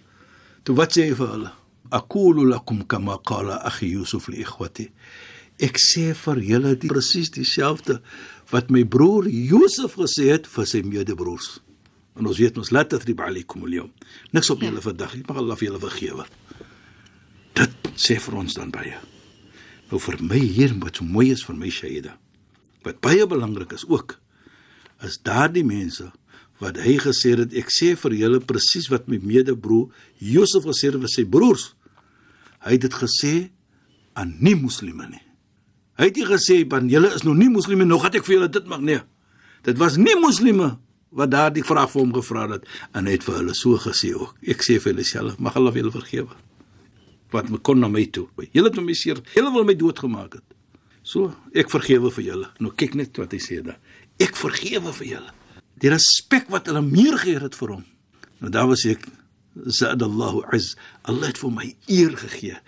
Toe 0.62 0.76
wat 0.78 0.94
sê 0.94 1.08
hy 1.08 1.16
vir 1.18 1.32
hulle? 1.32 1.50
Aqulu 1.94 2.44
lakum 2.46 2.84
kama 2.86 3.16
qala 3.26 3.56
akhi 3.66 3.88
yusuf 3.90 4.28
li 4.30 4.44
ikhwati. 4.44 4.86
Ek 5.58 5.80
sê 5.82 6.12
vir 6.14 6.42
julle 6.46 6.74
die 6.78 6.90
presies 6.92 7.32
dieselfde 7.34 7.98
wat 8.52 8.70
my 8.70 8.84
broer 8.86 9.26
Josef 9.26 9.96
gesê 9.98 10.28
het 10.30 10.46
vir 10.46 10.68
sy 10.70 10.84
medebroers 10.86 11.56
En 12.18 12.26
ons 12.26 12.38
weet 12.38 12.58
ons 12.58 12.70
laat 12.74 12.88
tatrib 12.90 13.20
alaykum 13.22 13.62
al-yawm. 13.68 13.90
Niks 14.34 14.50
op 14.50 14.62
julle 14.64 14.82
vandag 14.82 15.14
nie, 15.14 15.24
mag 15.28 15.38
Allah 15.38 15.58
vir 15.58 15.68
julle 15.68 15.82
vergewe. 15.82 16.26
Dit 17.58 17.90
sê 17.98 18.18
vir 18.22 18.38
ons 18.42 18.56
dan 18.58 18.72
baie. 18.74 18.98
Nou 19.88 20.00
vir 20.02 20.18
my 20.20 20.40
hier 20.40 20.74
wat 20.82 20.98
so 20.98 21.06
mooi 21.06 21.30
is 21.32 21.44
vir 21.46 21.56
my 21.58 21.70
Shaida. 21.72 22.16
Wat 22.86 22.98
baie 23.04 23.26
belangrik 23.26 23.72
is 23.76 23.86
ook 23.88 24.18
is 25.06 25.20
daardie 25.22 25.62
mense 25.62 26.08
wat 26.58 26.80
hy 26.82 26.96
gesê 26.98 27.36
het 27.38 27.54
ek 27.54 27.70
sê 27.70 27.92
vir 27.94 28.16
julle 28.18 28.40
presies 28.42 28.88
wat 28.90 29.06
my 29.06 29.20
medebroer 29.22 29.92
Josef 30.18 30.66
gesê 30.66 30.90
het 30.90 30.98
vir 30.98 31.12
sy 31.12 31.22
broers. 31.22 31.70
Hy 32.66 32.74
het 32.74 32.82
dit 32.88 32.98
gesê 32.98 33.34
aan 34.18 34.34
nie 34.42 34.56
moslime 34.58 35.06
nie. 35.06 35.22
Hy 35.98 36.10
het 36.10 36.18
nie 36.18 36.26
gesê 36.26 36.58
want 36.66 36.90
julle 36.90 37.12
is 37.14 37.22
nog 37.26 37.38
nie 37.38 37.50
moslime 37.54 37.86
nog 37.86 38.04
het 38.06 38.18
ek 38.18 38.26
vir 38.26 38.40
julle 38.40 38.50
dit 38.50 38.66
mag 38.70 38.82
nee. 38.82 38.98
Dit 39.66 39.78
was 39.78 39.96
nie 39.98 40.18
moslime 40.18 40.74
wat 41.10 41.30
daardie 41.32 41.64
vraag 41.64 41.90
vir 41.92 42.02
hom 42.02 42.12
gevra 42.16 42.44
het 42.52 42.68
en 42.92 43.08
hy 43.08 43.16
het 43.16 43.24
vir 43.24 43.40
hulle 43.40 43.54
so 43.56 43.80
gesê 43.80 44.12
ook. 44.16 44.36
Ek 44.42 44.62
sê 44.64 44.78
vir 44.82 44.92
julle 44.92 45.06
self, 45.08 45.38
mag 45.38 45.56
Allah 45.56 45.76
julle 45.76 45.92
vergewe. 45.94 46.36
Wat 47.32 47.50
me 47.52 47.58
kon 47.58 47.80
na 47.80 47.88
my 47.92 48.04
toe. 48.12 48.26
Julle 48.52 48.70
het 48.70 48.80
my 48.80 48.96
seer, 48.96 49.20
julle 49.34 49.52
wil 49.52 49.66
my 49.68 49.76
doodgemaak 49.78 50.38
het. 50.40 50.56
So, 51.08 51.32
ek 51.56 51.70
vergewe 51.72 52.10
vir 52.12 52.24
julle. 52.24 52.48
Nou 52.60 52.72
kyk 52.76 52.96
net 52.98 53.16
wat 53.20 53.32
hy 53.32 53.40
sê 53.40 53.62
daar. 53.64 53.78
Ek 54.20 54.36
vergewe 54.36 54.92
vir 55.00 55.08
julle. 55.14 55.32
Die 55.78 55.92
respek 55.92 56.50
wat 56.52 56.68
hulle 56.68 56.82
meer 56.84 57.16
gee 57.22 57.38
het 57.40 57.56
vir 57.56 57.76
hom. 57.76 57.86
Nou 58.42 58.52
daar 58.52 58.68
was 58.70 58.84
ek 58.88 59.06
Zadallahu 59.58 60.44
az. 60.54 60.76
Allah 61.02 61.32
het 61.32 61.40
vir 61.40 61.50
my 61.50 61.72
eer 61.90 62.14
gegee 62.16 62.60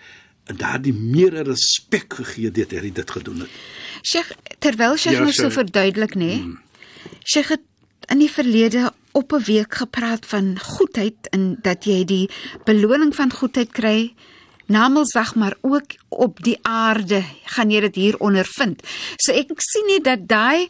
en 0.49 0.57
daardie 0.59 0.93
meer 0.93 1.37
respek 1.47 2.17
gegee 2.19 2.51
dit 2.51 2.71
hy 2.75 2.89
dit 2.91 3.11
gedoen 3.15 3.45
het. 3.45 3.59
Sheikh, 4.03 4.31
terwyl 4.59 4.97
Sheikh 4.97 5.19
Ja, 5.19 5.23
nou 5.23 5.33
so 5.35 5.53
verduidelik 5.53 6.17
nê. 6.17 6.33
Nee, 6.41 7.11
Sheikh 7.23 7.53
het 7.55 7.63
in 8.09 8.19
die 8.19 8.31
verlede 8.31 8.91
op 9.11 9.33
'n 9.33 9.43
week 9.43 9.75
gepraat 9.75 10.25
van 10.25 10.59
goedheid 10.59 11.29
en 11.29 11.57
dat 11.61 11.85
jy 11.85 12.05
die 12.05 12.29
beloning 12.63 13.15
van 13.15 13.33
goedheid 13.33 13.71
kry 13.71 14.13
namelsdag 14.71 15.35
maar 15.35 15.55
ook 15.61 15.95
op 16.09 16.43
die 16.43 16.57
aarde 16.61 17.23
gaan 17.43 17.71
jy 17.71 17.79
dit 17.79 17.95
hier 17.95 18.17
ondervind. 18.19 18.83
So 19.17 19.33
ek 19.35 19.51
sien 19.57 19.87
net 19.87 20.03
dat 20.07 20.27
daai 20.27 20.67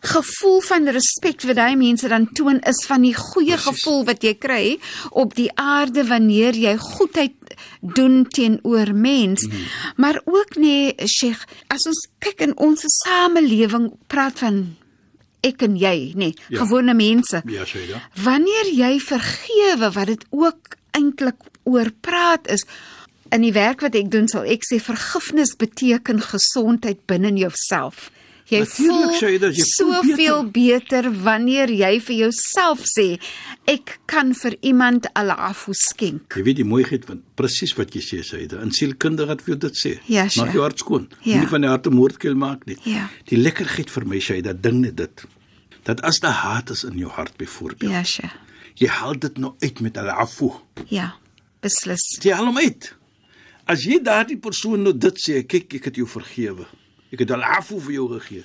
gevoel 0.00 0.60
van 0.64 0.88
respek 0.88 1.42
vir 1.44 1.54
daai 1.54 1.76
mense 1.76 2.08
dan 2.08 2.28
toon 2.32 2.60
is 2.68 2.84
van 2.88 3.02
die 3.04 3.14
goeie 3.14 3.56
Precies. 3.56 3.68
gevoel 3.68 4.04
wat 4.08 4.22
jy 4.24 4.34
kry 4.34 4.78
op 5.10 5.34
die 5.36 5.50
aarde 5.54 6.06
wanneer 6.08 6.56
jy 6.56 6.76
goedheid 6.76 7.36
doen 7.80 8.24
teenoor 8.28 8.94
mens. 8.94 9.44
Mm. 9.46 9.66
Maar 9.96 10.20
ook 10.24 10.56
nee, 10.56 10.94
Sheikh, 11.06 11.44
as 11.68 11.84
ons 11.90 12.06
kyk 12.18 12.40
in 12.40 12.56
ons 12.56 12.84
samelewing 13.04 13.90
praat 14.06 14.38
van 14.38 14.62
ek 15.46 15.62
en 15.62 15.76
jy, 15.76 16.12
nê, 16.14 16.14
nee, 16.14 16.34
Ja. 16.48 16.64
gewone 16.64 16.94
mense. 16.94 17.42
Ja, 17.46 17.64
Shaida. 17.64 18.00
Wanneer 18.22 18.72
jy 18.74 19.00
vergewe 19.00 19.90
wat 19.92 20.06
dit 20.06 20.24
ook 20.30 20.76
eintlik 20.92 21.36
oor 21.62 21.90
praat 22.00 22.48
is 22.50 22.64
in 23.30 23.42
die 23.42 23.52
werk 23.52 23.80
wat 23.80 23.94
ek 23.94 24.10
doen 24.10 24.28
sal 24.28 24.42
ek 24.44 24.62
sê 24.66 24.80
vergifnis 24.82 25.54
beteken 25.56 26.20
gesondheid 26.20 27.06
binne 27.06 27.28
in 27.28 27.36
jouself. 27.36 28.10
Jy 28.50 28.58
Natuurlijk, 28.64 29.10
voel 29.10 29.14
Shaida, 29.18 29.48
jy 29.54 29.62
soveel 29.64 30.44
beter. 30.50 30.50
beter 30.50 31.22
wanneer 31.22 31.70
jy 31.70 32.00
vir 32.00 32.16
jouself 32.16 32.80
sê 32.84 33.20
ek 33.70 33.98
kan 34.10 34.32
vir 34.34 34.56
iemand 34.66 35.06
al-afu 35.14 35.72
skenk. 35.72 36.34
Jy 36.34 36.42
weet 36.42 36.56
die 36.56 36.64
mooiheid 36.66 37.04
van 37.06 37.22
presies 37.38 37.76
wat 37.78 37.94
jy 37.94 38.00
sê, 38.02 38.22
Shaida. 38.26 38.60
In 38.64 38.72
sielkundig 38.74 39.28
het 39.28 39.42
vir 39.46 39.56
dit 39.56 39.72
sê. 39.78 39.92
Ja, 40.10 40.26
Sheikh. 40.28 40.44
Maak 40.46 40.52
jou 40.56 40.62
hart 40.62 40.78
skoon. 40.82 41.08
Ja. 41.22 41.38
Nie 41.38 41.46
van 41.46 41.60
die 41.60 41.68
hart 41.70 41.86
'n 41.86 41.94
moordkuil 41.94 42.34
maak 42.34 42.66
nie. 42.66 42.76
Ja. 42.84 43.08
Die 43.30 43.36
lekkerheid 43.38 43.90
vir 43.90 44.04
my, 44.06 44.18
Shaida, 44.18 44.52
ding 44.52 44.80
net 44.80 44.96
dit. 44.96 45.24
Dat 45.84 46.00
as 46.02 46.18
daar 46.20 46.32
haat 46.32 46.70
is 46.70 46.84
in 46.84 46.98
jou 46.98 47.10
hart 47.10 47.36
byvoorbeeld, 47.36 47.90
Ja, 47.92 48.02
sja. 48.02 48.32
jy 48.74 48.88
haal 48.88 49.18
dit 49.18 49.38
nou 49.38 49.54
uit 49.60 49.80
met 49.80 49.96
al-afu. 49.96 50.50
Ja, 50.88 51.14
beslis. 51.62 52.18
Jy 52.22 52.32
haal 52.32 52.46
hom 52.46 52.58
uit. 52.58 52.94
As 53.66 53.84
jy 53.84 54.00
daardie 54.02 54.36
persoon 54.38 54.82
nou 54.82 54.92
dit 54.98 55.14
sê, 55.16 55.46
kyk, 55.46 55.74
ek 55.74 55.84
het 55.84 55.96
jou 55.96 56.06
vergewe. 56.06 56.66
Ek 57.12 57.18
het 57.24 57.30
al-afu 57.34 57.80
vir 57.80 57.92
jou 57.92 58.08
gegee. 58.18 58.44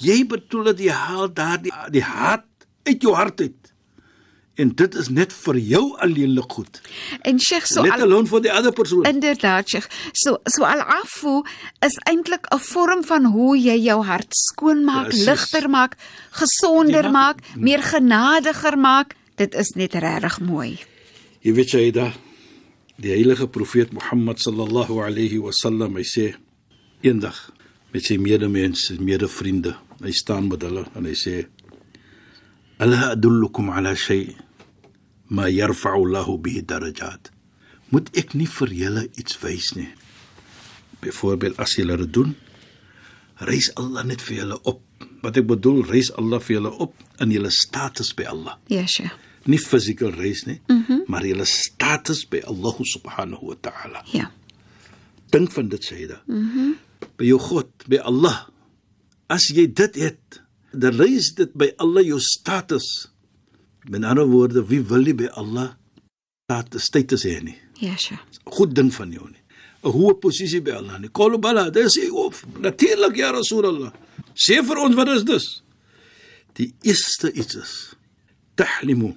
Jy 0.00 0.26
bedoel 0.26 0.64
dat 0.70 0.78
jy 0.78 0.92
haal 0.94 1.28
daardie 1.34 1.72
die 1.90 2.02
haat 2.06 2.46
uit 2.86 3.02
jou 3.02 3.14
hart 3.14 3.40
uit. 3.40 3.56
En 4.60 4.70
dit 4.76 4.94
is 4.94 5.08
net 5.08 5.32
vir 5.32 5.56
jou 5.56 5.82
alleenlik 6.04 6.52
goed. 6.52 6.80
En 7.24 7.38
Sheikh 7.40 7.66
so 7.66 7.82
Let 7.82 7.92
al, 7.96 8.02
alone 8.08 8.28
vir 8.28 8.40
die 8.44 8.52
ander 8.52 8.72
persoon. 8.72 9.04
inderdaad 9.08 9.68
Sheikh. 9.68 9.88
So 10.12 10.36
so 10.44 10.64
al-afu 10.64 11.42
is 11.86 11.96
eintlik 12.10 12.46
'n 12.52 12.58
vorm 12.58 13.04
van 13.04 13.24
hoe 13.24 13.56
jy 13.58 13.78
jou 13.88 14.02
hart 14.04 14.34
skoon 14.34 14.84
maak, 14.84 15.12
ligter 15.12 15.68
maak, 15.70 15.96
gesonder 16.30 17.04
Ja. 17.04 17.10
maak, 17.10 17.36
meer 17.56 17.82
genadiger 17.82 18.78
maak. 18.78 19.14
Dit 19.36 19.54
is 19.54 19.70
net 19.76 19.94
regtig 19.94 20.40
mooi. 20.40 20.78
Jy 21.40 21.52
weet 21.54 21.68
Shaida, 21.68 22.12
die 22.96 23.10
heilige 23.10 23.48
profeet 23.48 23.92
Mohammed 23.92 24.38
sallallahu 24.38 25.00
alayhi 25.00 25.38
wasallam 25.38 25.96
hy 25.96 26.02
sê 26.04 26.34
eendag 27.02 27.50
met 27.92 28.04
sy 28.06 28.16
medemense, 28.22 28.94
medevriende, 29.02 29.74
hy 30.00 30.12
staan 30.14 30.48
met 30.48 30.62
hulle 30.62 30.84
en 30.96 31.08
hy 31.08 31.16
sê 31.18 31.40
Ala 32.80 33.10
adullukum 33.12 33.68
ala 33.76 33.92
shay 33.94 34.30
ma 35.28 35.48
yarfa'u 35.52 36.06
Allahu 36.06 36.38
bihi 36.40 36.62
darajat. 36.64 37.28
Moet 37.92 38.08
ek 38.16 38.32
nie 38.38 38.46
vir 38.48 38.72
julle 38.72 39.02
iets 39.20 39.36
wys 39.42 39.74
nie. 39.76 39.90
Byvoorbeeld 41.04 41.60
as 41.60 41.74
julle 41.76 41.98
dit 42.00 42.12
doen, 42.16 42.32
reis 43.44 43.68
Allah 43.76 44.06
net 44.08 44.24
vir 44.24 44.40
julle 44.40 44.56
op. 44.64 44.80
Wat 45.20 45.36
ek 45.36 45.46
bedoel, 45.50 45.82
reis 45.90 46.08
Allah 46.16 46.40
vir 46.40 46.56
julle 46.56 46.72
op 46.80 46.96
in 47.20 47.34
julle 47.34 47.50
status 47.52 48.14
by 48.16 48.24
Allah 48.32 48.56
Ja, 48.72 48.86
Sheikh. 48.88 49.12
nie 49.44 49.58
physical 49.60 50.10
reis 50.16 50.46
nie, 50.46 50.60
mm 50.68 50.84
-hmm. 50.88 51.04
maar 51.08 51.24
julle 51.26 51.44
status 51.44 52.24
by 52.28 52.40
Allah 52.46 52.76
subhanahu 52.80 53.46
wa 53.52 53.56
ta'ala. 53.60 54.04
Ja. 54.12 54.30
Dink 55.30 55.52
van 55.52 55.68
dit 55.68 55.84
Shaida. 55.84 56.22
Mhm. 56.26 56.38
Mm 56.38 56.76
by 57.18 57.28
jou 57.28 57.38
God, 57.40 57.70
by 57.88 58.00
Allah. 58.08 58.46
As 59.30 59.48
jy 59.52 59.66
dit 59.66 59.98
het, 60.00 60.40
dan 60.72 60.96
reis 60.98 61.32
dit 61.38 61.52
by 61.58 61.70
Allah 61.82 62.04
jou 62.06 62.20
status. 62.22 63.10
Met 63.90 64.04
ander 64.04 64.28
woorde, 64.28 64.62
wie 64.68 64.82
wil 64.86 65.06
nie 65.08 65.16
by 65.16 65.30
Allah 65.40 65.74
status 66.50 66.88
status 66.90 67.24
hê 67.28 67.38
nie? 67.44 67.56
Ja, 67.80 67.96
Sheikh. 67.96 68.40
Goed 68.44 68.74
ding 68.74 68.90
van 68.94 69.12
jou 69.12 69.28
nie. 69.30 69.40
'n 69.80 69.92
Hoë 69.94 70.18
posisie 70.20 70.60
by 70.60 70.76
Allah 70.76 70.98
nie. 71.00 71.08
Qalu 71.08 71.38
bala, 71.40 71.70
dis 71.70 71.96
ek 71.96 72.12
of 72.12 72.44
natuurlik 72.60 73.16
ja 73.16 73.32
Rasulullah. 73.32 73.92
Sê 74.36 74.60
vir 74.60 74.76
ons 74.76 74.94
wat 74.94 75.08
is 75.08 75.24
dis? 75.24 75.62
Die 76.58 76.74
eerste 76.84 77.32
iets 77.32 77.54
is 77.54 77.72
tahlimu 78.56 79.14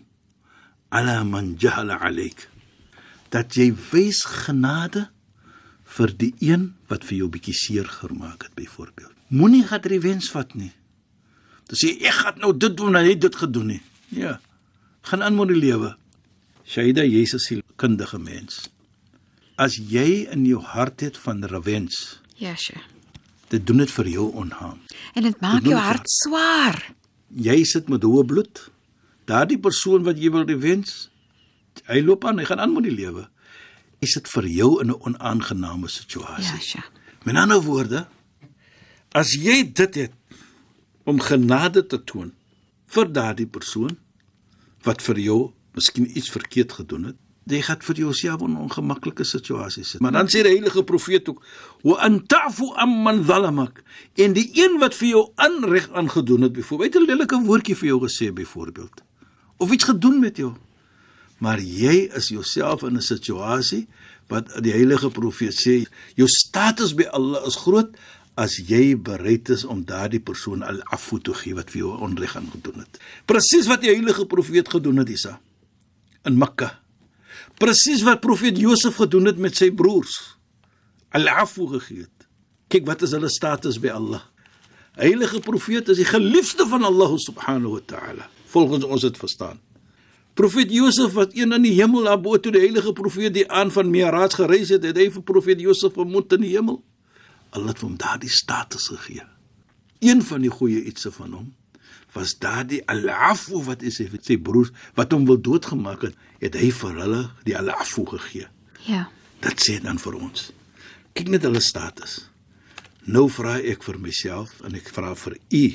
ala 0.89 1.23
man 1.23 1.55
jahala 1.59 1.99
alayk. 1.99 2.47
Dat 3.29 3.55
jy 3.57 3.73
wys 3.91 4.23
genade 4.23 5.09
vir 5.93 6.13
die 6.17 6.33
een 6.41 6.73
wat 6.89 7.03
vir 7.05 7.17
jou 7.17 7.27
bietjie 7.29 7.53
seer 7.53 7.85
gemaak 7.85 8.43
het 8.47 8.55
byvoorbeeld. 8.57 9.11
Moenie 9.33 9.63
gaan 9.67 9.81
revenge 9.81 10.29
vat 10.31 10.55
nie. 10.55 10.71
Dis 11.69 11.81
jy 11.85 11.93
ek 12.09 12.13
gaan 12.21 12.39
nou 12.43 12.51
dit 12.57 12.75
doen 12.77 12.95
en 12.95 13.03
hy 13.03 13.13
het 13.13 13.21
dit 13.21 13.35
gedoen 13.35 13.67
nie. 13.75 13.81
Ja. 14.09 14.39
Gaan 15.09 15.23
aan 15.23 15.35
met 15.35 15.47
die 15.53 15.59
lewe. 15.59 15.95
Shaida, 16.65 17.03
jy's 17.03 17.33
'n 17.35 17.39
sielkundige 17.39 18.19
mens. 18.19 18.69
As 19.57 19.75
jy 19.77 20.27
in 20.31 20.45
jou 20.45 20.61
hart 20.61 21.01
het 21.01 21.17
van 21.17 21.43
revenge, 21.43 22.17
Ja, 22.35 22.55
Sheikh. 22.55 22.81
dit 23.49 23.65
doen 23.67 23.77
dit 23.77 23.91
vir 23.91 24.07
jou 24.07 24.31
onhaam. 24.33 24.79
En 25.13 25.23
dit 25.23 25.41
maak 25.41 25.61
doen 25.61 25.69
jou 25.71 25.75
dit 25.75 25.83
hart 25.87 26.09
swaar. 26.09 26.93
Jy 27.35 27.63
sit 27.63 27.89
met 27.89 28.01
hoë 28.03 28.25
bloed. 28.25 28.69
Daardie 29.25 29.57
persoon 29.59 30.03
wat 30.03 30.17
jy 30.17 30.29
wil 30.31 30.43
revenge, 30.45 31.07
hy 31.87 32.01
loop 32.01 32.25
aan, 32.25 32.39
hy 32.39 32.45
gaan 32.45 32.59
aan 32.59 32.73
met 32.73 32.83
die 32.83 32.91
lewe. 32.95 33.27
Hy 34.03 34.09
sit 34.11 34.27
vir 34.27 34.47
jou 34.51 34.69
in 34.83 34.91
'n 34.91 34.99
onaangename 34.99 35.87
situasie. 35.87 36.59
Ja, 36.59 36.59
Sheikh. 36.59 36.89
Met 37.23 37.35
ander 37.35 37.61
woorde, 37.61 38.07
as 39.11 39.31
jy 39.33 39.71
dit 39.71 39.95
het 39.95 40.11
om 41.05 41.19
genade 41.19 41.87
te 41.87 42.03
toon 42.03 42.33
vir 42.87 43.11
daardie 43.11 43.47
persoon 43.47 43.97
wat 44.83 45.01
vir 45.01 45.19
jou 45.19 45.53
miskien 45.73 46.17
iets 46.17 46.29
verkeerd 46.29 46.71
gedoen 46.71 47.03
het, 47.03 47.15
jy 47.47 47.61
gaan 47.61 47.79
vir 47.79 47.95
jouself 47.95 48.41
in 48.41 48.51
'n 48.51 48.65
ongemaklike 48.67 49.23
situasie 49.23 49.83
sit. 49.83 50.01
Maar 50.01 50.11
dan 50.11 50.27
sê 50.27 50.43
die 50.43 50.51
heilige 50.51 50.83
profeet 50.83 51.29
ook: 51.29 51.45
"Wa 51.83 51.95
an 51.95 52.25
ta'fu 52.27 52.73
amman 52.75 53.23
zalamak." 53.23 53.83
En 54.15 54.33
die 54.33 54.49
een 54.53 54.79
wat 54.79 54.95
vir 54.95 55.07
jou 55.07 55.31
aanreg 55.35 55.89
aangedoen 55.91 56.41
het, 56.41 56.53
byvoorbeeld 56.53 56.95
'n 56.95 57.05
lelike 57.05 57.41
woordjie 57.41 57.75
vir 57.75 57.87
jou 57.87 57.99
gesê 58.01 58.33
byvoorbeeld 58.33 59.01
of 59.57 59.71
iets 59.71 59.83
gedoen 59.83 60.19
met 60.19 60.37
jou. 60.37 60.53
Maar 61.37 61.59
jy 61.59 62.09
is 62.15 62.29
jouself 62.29 62.83
in 62.83 62.97
'n 62.97 63.01
situasie 63.01 63.87
wat 64.27 64.63
die 64.63 64.71
heilige 64.71 65.09
profeet 65.09 65.53
sê, 65.53 65.85
jou 66.15 66.27
status 66.27 66.93
by 66.93 67.03
Allah 67.03 67.45
is 67.47 67.55
groot 67.55 67.95
as 68.35 68.57
jy 68.57 68.95
bereid 68.97 69.49
is 69.49 69.63
om 69.65 69.83
daardie 69.85 70.21
persoon 70.23 70.63
al 70.63 70.81
afu 70.95 71.19
te 71.21 71.33
gee 71.33 71.53
wat 71.53 71.69
vir 71.69 71.83
jou 71.83 71.97
onreg 72.01 72.35
aan 72.35 72.49
gedoen 72.49 72.79
het. 72.81 72.99
Presies 73.25 73.67
wat 73.69 73.81
die 73.81 73.91
heilige 73.93 74.25
profeet 74.25 74.69
gedoen 74.69 74.97
het 75.03 75.09
Isa 75.09 75.39
in 76.25 76.37
Mekka. 76.37 76.71
Presies 77.61 78.01
wat 78.01 78.23
profeet 78.23 78.57
Josef 78.57 78.95
gedoen 78.95 79.29
het 79.29 79.37
met 79.37 79.57
sy 79.59 79.69
broers. 79.71 80.37
Al 81.13 81.27
afu 81.29 81.67
gegee 81.75 82.07
het. 82.07 82.27
Kyk 82.73 82.87
wat 82.89 83.03
is 83.05 83.13
hulle 83.13 83.29
status 83.29 83.77
by 83.81 83.93
Allah. 83.93 84.23
Heilige 84.97 85.39
profeet 85.39 85.89
is 85.89 85.99
die 86.01 86.09
geliefde 86.09 86.65
van 86.69 86.85
Allah 86.85 87.13
subhanahu 87.17 87.77
wa 87.77 87.83
ta'ala. 87.85 88.29
Volgens 88.53 88.85
ons 88.85 89.05
het 89.05 89.17
verstaan. 89.17 89.59
Profeet 90.33 90.71
Josef 90.73 91.13
wat 91.13 91.35
een 91.37 91.53
in 91.53 91.61
die 91.61 91.75
hemel 91.77 92.07
daar 92.07 92.21
bo 92.21 92.39
toe 92.41 92.51
die 92.55 92.63
heilige 92.63 92.93
profeet 92.97 93.35
die 93.35 93.45
aan 93.51 93.71
van 93.71 93.91
Mi'raj 93.93 94.33
gereis 94.33 94.71
het, 94.73 94.83
het 94.83 94.97
hy 94.97 95.11
vir 95.13 95.25
profeet 95.25 95.61
Josef 95.61 95.97
ontmoet 96.01 96.33
in 96.33 96.41
die 96.41 96.55
hemel. 96.55 96.79
Allah 97.53 97.75
het 97.75 97.83
hom 97.85 97.97
daardie 98.01 98.31
status 98.33 98.87
gegee. 98.89 99.21
Een 100.01 100.23
van 100.25 100.41
die 100.41 100.49
goeie 100.49 100.81
ietsie 100.89 101.13
van 101.13 101.37
hom 101.37 101.51
was 102.13 102.35
daardie 102.37 102.81
al-afu 102.89 103.61
wat 103.65 103.81
is 103.85 103.97
hy 104.01 104.05
sy 104.21 104.37
broers 104.37 104.69
wat 104.97 105.13
hom 105.13 105.25
wil 105.29 105.39
doodgemaak 105.41 106.03
het, 106.05 106.17
het 106.41 106.57
hy 106.57 106.69
vir 106.81 106.99
hulle 107.01 107.21
die 107.45 107.55
al-afu 107.57 108.05
gegee. 108.11 108.49
Ja. 108.89 109.07
Dit 109.41 109.61
sê 109.61 109.79
dan 109.81 110.01
vir 110.01 110.17
ons. 110.17 110.51
Kyk 111.13 111.29
net 111.33 111.45
hulle 111.45 111.61
status. 111.61 112.23
Nou 113.05 113.27
vra 113.29 113.57
ek 113.59 113.85
vir 113.85 113.99
myself 114.01 114.61
en 114.65 114.77
ek 114.77 114.89
vra 114.93 115.13
vir 115.25 115.37
u 115.53 115.65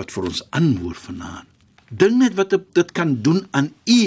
wat 0.00 0.12
vir 0.12 0.28
ons 0.32 0.42
antwoord 0.56 1.00
vanaand. 1.08 1.49
Dink 1.90 2.20
net 2.22 2.36
wat 2.38 2.54
dit 2.54 2.92
kan 2.94 3.16
doen 3.22 3.42
aan 3.50 3.72
u. 3.84 4.02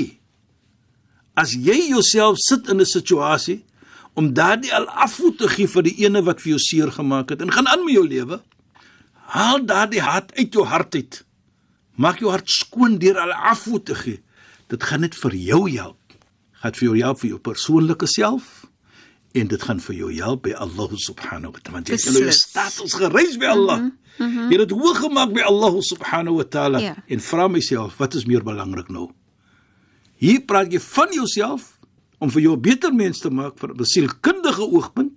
As 1.36 1.52
jy 1.52 1.90
jouself 1.92 2.40
sit 2.40 2.70
in 2.70 2.80
'n 2.80 2.86
situasie 2.86 3.63
om 4.13 4.34
daardie 4.34 4.74
al 4.74 4.88
afvoer 4.88 5.36
te 5.36 5.48
gee 5.48 5.68
vir 5.68 5.84
die 5.84 5.98
ene 6.06 6.24
wat 6.24 6.42
vir 6.42 6.50
jou 6.56 6.60
seer 6.60 6.92
gemaak 6.92 7.30
het 7.30 7.42
en 7.42 7.52
gaan 7.52 7.68
aan 7.68 7.84
met 7.86 7.94
jou 7.94 8.08
lewe, 8.08 8.42
haal 9.13 9.66
daardie 9.66 10.02
hart 10.02 10.32
uit 10.38 10.54
jou 10.54 10.66
hart 10.66 10.96
uit. 10.96 11.25
Maak 11.96 12.20
jou 12.20 12.30
hart 12.30 12.50
skoon 12.50 12.98
deur 12.98 13.18
al 13.20 13.32
afvoer 13.32 13.84
te 13.84 13.96
gee. 13.96 14.22
Dit 14.68 14.84
gaan 14.84 15.02
net 15.02 15.16
vir 15.16 15.36
jou 15.36 15.70
help. 15.72 16.00
Gaan 16.52 16.74
vir 16.74 16.88
jou 16.88 16.98
help 16.98 17.20
vir 17.20 17.30
jou 17.30 17.40
persoonlike 17.40 18.08
self 18.08 18.66
en 19.34 19.48
dit 19.50 19.63
gaan 19.66 19.80
vir 19.82 19.96
jou 19.96 20.12
help 20.20 20.44
by 20.46 20.54
Allah 20.62 20.90
subhanahu 20.94 21.52
wa 21.56 21.60
ta'ala. 21.60 21.78
Want 21.80 21.90
jy 21.90 21.98
het 21.98 22.20
jou 22.22 22.32
status 22.38 22.94
gereis 22.94 23.38
by 23.42 23.50
Allah. 23.50 23.80
Mm 23.80 23.92
-hmm. 24.18 24.52
Jy 24.52 24.60
het 24.60 24.70
dit 24.70 24.78
hoog 24.78 25.00
gemaak 25.00 25.34
by 25.34 25.42
Allah 25.42 25.74
subhanahu 25.82 26.36
wa 26.38 26.44
ta'ala 26.44 26.80
Ja. 26.80 26.96
en 27.08 27.20
vra 27.20 27.48
myself, 27.48 27.98
wat 27.98 28.13
is 28.13 28.25
meer 28.25 28.44
belangrik 28.44 28.90
nou? 28.90 29.10
Hier 30.16 30.42
praat 30.42 30.72
jy 30.72 30.80
van 30.80 31.08
jouself 31.12 31.80
om 32.20 32.30
vir 32.30 32.42
jou 32.42 32.56
'n 32.56 32.62
beter 32.62 32.94
mens 32.94 33.20
te 33.20 33.30
maak 33.30 33.58
vir 33.58 33.70
'n 33.74 33.86
sielkundige 33.86 34.62
oogpunt 34.72 35.12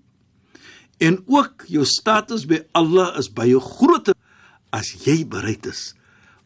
en 0.98 1.22
ook 1.26 1.64
jou 1.68 1.84
status 1.84 2.46
by 2.46 2.60
Allah 2.72 3.18
is 3.18 3.28
baie 3.32 3.60
groter 3.60 4.14
as 4.70 5.04
jy 5.04 5.26
bereid 5.28 5.66
is 5.66 5.94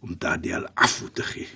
om 0.02 0.14
daardie 0.18 0.54
al 0.56 0.66
af 0.74 1.02
te 1.12 1.22
gee. 1.22 1.46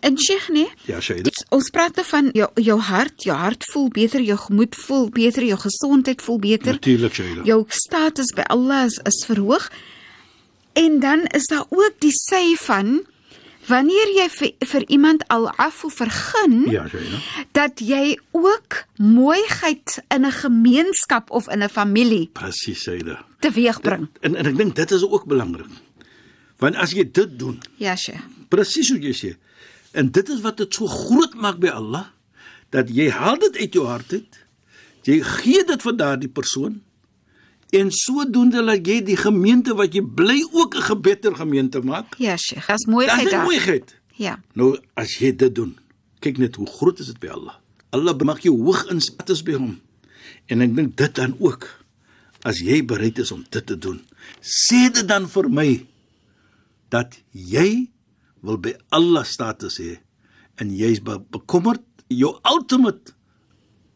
En 0.00 0.18
Sheikh, 0.18 0.48
nee, 0.48 0.68
Ja, 0.84 1.00
Shaida. 1.00 1.30
ons 1.48 1.70
praat 1.70 1.94
nou 1.96 2.06
van 2.06 2.30
jou 2.32 2.48
jou 2.54 2.80
hart, 2.80 3.22
jou 3.22 3.36
hart 3.36 3.64
voel 3.72 3.88
beter, 3.88 4.20
jou 4.20 4.38
gemoed 4.38 4.74
voel 4.74 5.08
beter, 5.10 5.44
jou 5.44 5.58
gesondheid 5.58 6.22
voel 6.22 6.38
beter. 6.38 6.72
Natuurlik, 6.72 7.14
Shaida. 7.14 7.42
jou 7.44 7.64
status 7.68 8.32
by 8.34 8.42
Allah 8.42 8.84
is, 8.84 8.98
is 9.04 9.24
verhoog. 9.26 9.70
En 10.72 11.00
dan 11.00 11.22
is 11.24 11.46
daar 11.46 11.64
ook 11.68 11.92
die 11.98 12.10
sy 12.12 12.56
van 12.56 13.06
wanneer 13.66 14.08
jy 14.16 14.28
vir, 14.28 14.50
vir 14.66 14.82
iemand 14.88 15.22
al 15.28 15.48
af 15.56 15.84
of 15.84 15.94
vergun 15.94 16.70
Ja, 16.70 16.88
Shaida. 16.88 17.18
dat 17.52 17.78
jy 17.80 18.18
ook 18.32 18.84
mooiheid 18.96 20.02
in 20.08 20.24
'n 20.26 20.32
gemeenskap 20.32 21.30
of 21.30 21.48
in 21.48 21.62
'n 21.62 21.68
familie 21.68 22.28
Presies, 22.32 22.82
Shaida. 22.82 23.24
teweegbring. 23.40 24.08
En 24.20 24.34
en 24.36 24.46
ek 24.46 24.56
dink 24.56 24.74
dit 24.76 24.90
is 24.90 25.02
ook 25.08 25.24
belangrik. 25.24 25.66
Want 26.62 26.76
as 26.76 26.92
jy 26.94 27.04
dit 27.10 27.38
doen, 27.38 27.58
Ja, 27.76 27.96
Sheikh. 27.96 28.20
presies 28.48 28.90
hoe 28.90 29.00
jy 29.00 29.12
sê, 29.12 29.36
en 29.92 30.10
dit 30.10 30.28
is 30.28 30.40
wat 30.40 30.56
dit 30.56 30.74
so 30.74 30.86
groot 30.86 31.34
maak 31.34 31.58
by 31.58 31.68
Allah, 31.68 32.06
dat 32.70 32.88
jy 32.90 33.08
haal 33.10 33.38
dit 33.38 33.56
uit 33.56 33.72
jou 33.72 33.86
hart 33.86 34.12
uit. 34.12 34.38
Jy 35.04 35.20
gee 35.22 35.64
dit 35.64 35.82
vir 35.82 35.96
daardie 35.96 36.28
persoon 36.32 36.80
en 37.74 37.90
sodoende 37.90 38.62
laat 38.62 38.86
jy 38.86 39.00
die 39.04 39.16
gemeente 39.18 39.74
wat 39.74 39.94
jy 39.94 40.00
bly 40.02 40.40
ook 40.52 40.74
'n 40.76 40.82
gebeter 40.82 41.34
gemeente 41.36 41.80
maak. 41.82 42.14
Ja, 42.18 42.36
Sheikh. 42.36 42.66
Dis 42.66 42.84
Dit 42.84 42.86
mooiheid 42.94 43.24
is 43.26 43.30
daar. 43.30 43.44
mooiheid. 43.44 43.94
Ja. 44.16 44.40
Nou 44.54 44.78
as 44.96 45.18
jy 45.18 45.36
dit 45.36 45.54
doen, 45.54 45.76
kyk 46.20 46.38
net 46.38 46.56
hoe 46.56 46.66
groot 46.66 46.98
is 47.00 47.06
dit 47.06 47.18
by 47.20 47.28
Allah. 47.28 47.54
Allah 47.90 48.16
maak 48.24 48.40
jou 48.42 48.56
hoog 48.62 48.90
in 48.90 49.00
status 49.00 49.42
by 49.42 49.52
hom. 49.52 49.80
En 50.46 50.60
ek 50.62 50.74
dink 50.74 50.96
dit 50.96 51.14
dan 51.14 51.34
ook 51.38 51.68
as 52.44 52.58
jy 52.60 52.84
bereid 52.84 53.18
is 53.18 53.30
om 53.32 53.44
dit 53.50 53.66
te 53.66 53.78
doen. 53.78 54.00
Sê 54.40 54.90
dit 54.92 55.06
dan 55.08 55.28
vir 55.28 55.48
my 55.50 55.86
dat 56.92 57.16
jy 57.32 57.90
wil 58.44 58.58
by 58.60 58.74
Allah 58.94 59.24
status 59.24 59.78
hê 59.80 59.98
en 60.60 60.70
jy's 60.74 61.00
be 61.04 61.18
bekommerd 61.34 61.82
jou 62.12 62.34
ultimate 62.44 63.14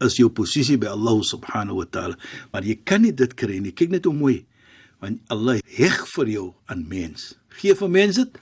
is 0.04 0.16
jou 0.18 0.30
posisie 0.30 0.78
by 0.80 0.90
Allah 0.94 1.20
subhanahu 1.26 1.82
wa 1.82 1.88
taala 1.90 2.18
maar 2.52 2.66
jy 2.66 2.78
kan 2.84 3.02
nie 3.04 3.12
dit 3.12 3.34
kry 3.38 3.58
nie 3.62 3.74
kyk 3.74 3.92
net 3.94 4.08
hoe 4.08 4.16
mooi 4.16 4.38
want 5.02 5.20
Allah 5.32 5.60
heg 5.78 6.04
vir 6.14 6.34
jou 6.34 6.46
aan 6.70 6.86
mens 6.88 7.34
gee 7.60 7.74
vir 7.78 7.92
mense 7.92 8.24
dit 8.24 8.40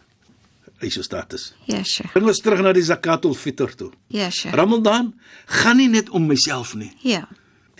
hy 0.81 0.91
is 0.91 0.99
jou 0.99 1.05
status 1.05 1.51
Ja, 1.67 1.83
Sheikh. 1.83 2.13
Bring 2.13 2.29
ons 2.29 2.41
terug 2.45 2.61
na 2.63 2.73
die 2.77 2.85
zakatul 2.85 3.35
fitr 3.35 3.73
toe. 3.75 3.89
Ja, 4.13 4.29
Sheikh. 4.31 4.55
Ramadan 4.55 5.15
gaan 5.63 5.81
nie 5.81 5.89
net 5.89 6.11
om 6.15 6.27
myself 6.29 6.75
nie. 6.77 6.93
Ja. 7.03 7.25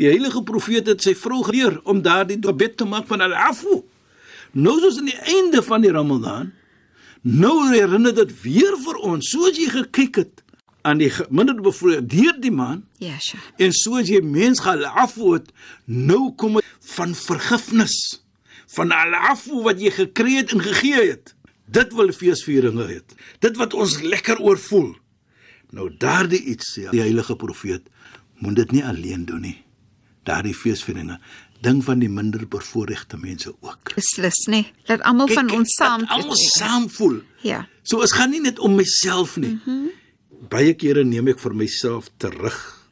Die 0.01 0.09
heilige 0.09 0.43
profeet 0.45 0.89
het 0.91 1.05
sy 1.05 1.15
vrou 1.17 1.43
geleer 1.47 1.79
om 1.89 2.01
daardie 2.05 2.39
gebed 2.43 2.77
te 2.81 2.89
maak 2.89 3.07
van 3.09 3.25
al-afu. 3.25 3.83
Nou 4.57 4.79
soos 4.81 4.99
aan 5.03 5.11
die 5.11 5.19
einde 5.37 5.61
van 5.65 5.85
die 5.85 5.93
Ramadan, 5.93 6.53
nou 7.27 7.69
herinner 7.75 8.15
dit 8.17 8.33
weer 8.43 8.77
vir 8.85 9.01
ons, 9.05 9.29
soos 9.35 9.59
jy 9.59 9.69
gekyk 9.75 10.21
het 10.23 10.43
aan 10.87 11.01
die 11.03 11.11
minder 11.35 11.59
bevoorreg 11.61 12.07
deur 12.09 12.37
die 12.41 12.53
maand 12.55 12.85
Ja, 13.03 13.19
Sheikh. 13.19 13.43
en 13.59 13.73
soos 13.75 14.09
jy 14.09 14.21
mens 14.23 14.63
gaan 14.63 14.81
het, 14.81 15.51
nou 15.85 16.31
kom 16.39 16.61
dit 16.61 16.65
van 16.97 17.15
vergifnis, 17.15 17.97
van 18.77 18.93
al-afu 18.95 19.63
wat 19.67 19.81
jy 19.83 19.91
gekry 19.91 20.37
het 20.39 20.53
en 20.55 20.63
gegee 20.63 21.11
het. 21.11 21.35
Dit 21.67 21.93
wil 21.99 22.13
feesvieringe 22.13 22.87
hê. 22.87 23.01
Dit 23.43 23.57
wat 23.59 23.75
ons 23.75 24.01
lekker 24.03 24.39
oor 24.41 24.59
voel. 24.59 24.95
Nou 25.75 25.91
daardie 25.99 26.41
iets 26.53 26.77
sê 26.77 26.87
die 26.91 27.03
heilige 27.03 27.37
profeet, 27.37 27.83
moet 28.39 28.57
dit 28.57 28.73
nie 28.73 28.85
alleen 28.85 29.25
doen 29.27 29.43
nie. 29.43 29.57
Daardie 30.27 30.55
feesvieringe, 30.55 31.19
ding 31.61 31.85
van 31.85 31.99
die 31.99 32.09
minder 32.09 32.49
bevoorregte 32.49 33.17
mense 33.17 33.55
ook. 33.61 33.95
Beslis, 33.95 34.47
nê. 34.47 34.51
Nee. 34.51 34.73
Laat 34.87 35.03
almal 35.09 35.29
van 35.29 35.51
ons 35.51 35.75
saam 35.75 36.05
almal 36.05 36.37
saam 36.37 36.89
voel. 36.91 37.21
Ja. 37.43 37.67
So 37.83 38.03
is 38.03 38.13
gaan 38.13 38.31
nie 38.31 38.41
net 38.41 38.59
om 38.59 38.75
myself 38.75 39.37
nie. 39.37 39.55
Mm 39.55 39.61
-hmm. 39.65 39.89
Baie 40.49 40.75
kere 40.75 41.05
neem 41.05 41.29
ek 41.29 41.39
vir 41.39 41.55
myself 41.55 42.11
terug 42.17 42.89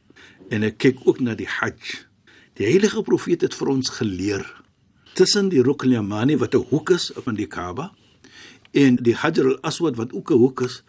en 0.49 0.63
ek 0.63 0.77
kyk 0.77 0.97
ook 1.05 1.19
na 1.19 1.35
die 1.35 1.47
Hajj. 1.47 2.05
Die 2.53 2.65
heilige 2.65 3.01
profeet 3.01 3.41
het 3.41 3.53
vir 3.53 3.67
ons 3.67 3.89
geleer 3.89 4.45
tussen 5.13 5.49
die 5.49 5.61
Rukn 5.61 5.87
al-Yamani 5.87 6.37
wat 6.37 6.55
'n 6.55 6.65
hoek 6.69 6.89
is 6.89 7.11
van 7.23 7.35
die 7.35 7.47
Kaaba 7.47 7.91
en 8.71 8.95
die 8.95 9.15
Hajar 9.15 9.45
al-Aswad 9.45 9.95
wat 9.95 10.13
ook 10.13 10.31
'n 10.31 10.37
hoek 10.37 10.61
is, 10.61 10.83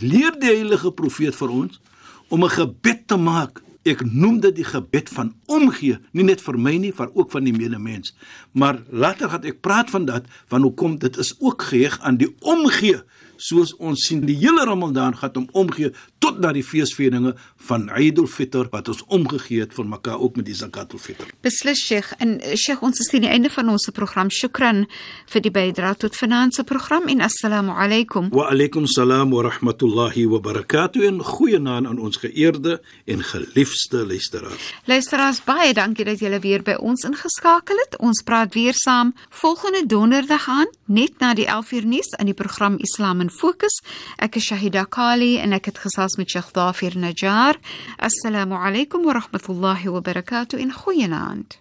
leer 0.00 0.38
die 0.38 0.54
heilige 0.54 0.92
profeet 0.92 1.34
vir 1.34 1.48
ons 1.48 1.80
om 2.28 2.44
'n 2.44 2.50
gebed 2.50 3.06
te 3.06 3.16
maak. 3.16 3.62
Ek 3.84 4.00
noem 4.08 4.38
dit 4.40 4.54
die 4.56 4.64
gebed 4.64 5.10
van 5.12 5.34
omgee, 5.52 5.98
nie 6.16 6.24
net 6.24 6.40
vir 6.40 6.56
my 6.56 6.72
nie, 6.80 6.92
maar 6.96 7.10
ook 7.12 7.34
van 7.34 7.44
die 7.44 7.52
medemens. 7.52 8.14
Maar 8.52 8.80
later 8.88 9.28
gaan 9.28 9.44
ek 9.44 9.60
praat 9.60 9.92
van 9.92 10.06
dat 10.08 10.30
van 10.48 10.64
hoekom 10.64 10.96
dit 11.02 11.16
is 11.20 11.34
ook 11.40 11.68
geheg 11.68 11.98
aan 12.00 12.16
die 12.16 12.30
omgee 12.40 13.02
soos 13.44 13.74
ons 13.76 14.06
sien 14.08 14.22
die 14.24 14.36
hele 14.40 14.64
Ramadan 14.64 15.16
gaan 15.20 15.36
om 15.36 15.48
omgee 15.64 15.92
tot 16.22 16.38
na 16.40 16.52
die 16.56 16.64
feesvieringe 16.64 17.34
van 17.68 17.88
Eid 17.92 18.18
al-Fitr 18.22 18.70
wat 18.72 18.88
ons 18.92 19.02
omgegee 19.12 19.64
het 19.64 19.74
van 19.76 19.90
mekaar 19.92 20.20
ook 20.20 20.38
met 20.40 20.46
die 20.48 20.56
Zakat 20.56 20.94
al-Fitr. 20.96 21.28
Beslis 21.44 21.82
Sheikh 21.84 22.12
en 22.18 22.38
eh, 22.40 22.56
Sheikh 22.56 22.82
ons 22.86 23.00
is 23.02 23.10
teen 23.12 23.26
die 23.26 23.32
einde 23.32 23.50
van 23.52 23.68
ons 23.72 23.88
program. 23.92 24.30
Shukran 24.32 24.84
vir 25.32 25.44
die 25.44 25.52
bydrae 25.52 25.98
tot 26.00 26.16
vanaand 26.16 26.56
se 26.56 26.64
program 26.64 27.08
en 27.12 27.24
assalamu 27.26 27.74
alaykum. 27.84 28.30
Wa 28.34 28.48
alaykum 28.52 28.86
salaam 28.88 29.34
wa 29.34 29.44
rahmatullahi 29.48 30.26
wa 30.30 30.40
barakatuh 30.44 31.04
en 31.08 31.20
goeienaand 31.24 31.90
aan 31.90 32.00
ons 32.00 32.20
geëerde 32.22 32.78
en 33.04 33.24
geliefde 33.24 34.06
luisteraars. 34.06 34.70
Luisteraars, 34.88 35.42
baie 35.44 35.74
dankie 35.76 36.08
dat 36.08 36.22
julle 36.22 36.40
weer 36.40 36.64
by 36.64 36.78
ons 36.80 37.04
ingeskakel 37.04 37.76
het. 37.84 37.98
Ons 38.00 38.24
praat 38.24 38.54
weer 38.56 38.76
saam 38.78 39.12
volgende 39.28 39.84
donderdag 39.86 40.48
aan 40.48 40.70
net 40.86 41.20
na 41.20 41.34
die 41.36 41.48
11uur 41.48 41.86
nuus 41.88 42.14
in 42.18 42.32
die 42.32 42.38
program 42.38 42.78
Islam 42.80 43.20
in 43.20 43.32
فوكس 43.40 43.72
أك 44.20 44.36
الشهيدة 44.36 44.82
قالي 44.82 45.44
أنك 45.44 45.70
تخصاص 45.70 46.18
من 46.18 46.26
شيخ 46.26 46.50
ظافر 46.54 46.98
نجار. 46.98 47.58
السلام 48.02 48.52
عليكم 48.52 49.06
ورحمة 49.06 49.40
الله 49.50 49.88
وبركاته. 49.88 50.62
إن 50.62 50.72
خوينا 50.72 51.32
أنت 51.32 51.52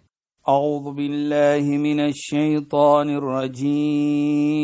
أعوذ 0.49 0.91
بالله 0.91 1.77
من 1.77 1.99
الشيطان 1.99 3.09
الرجيم. 3.09 4.63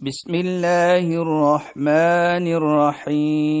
بسم 0.00 0.34
الله 0.34 1.06
الرحمن 1.22 2.46
الرحيم. 3.08 3.60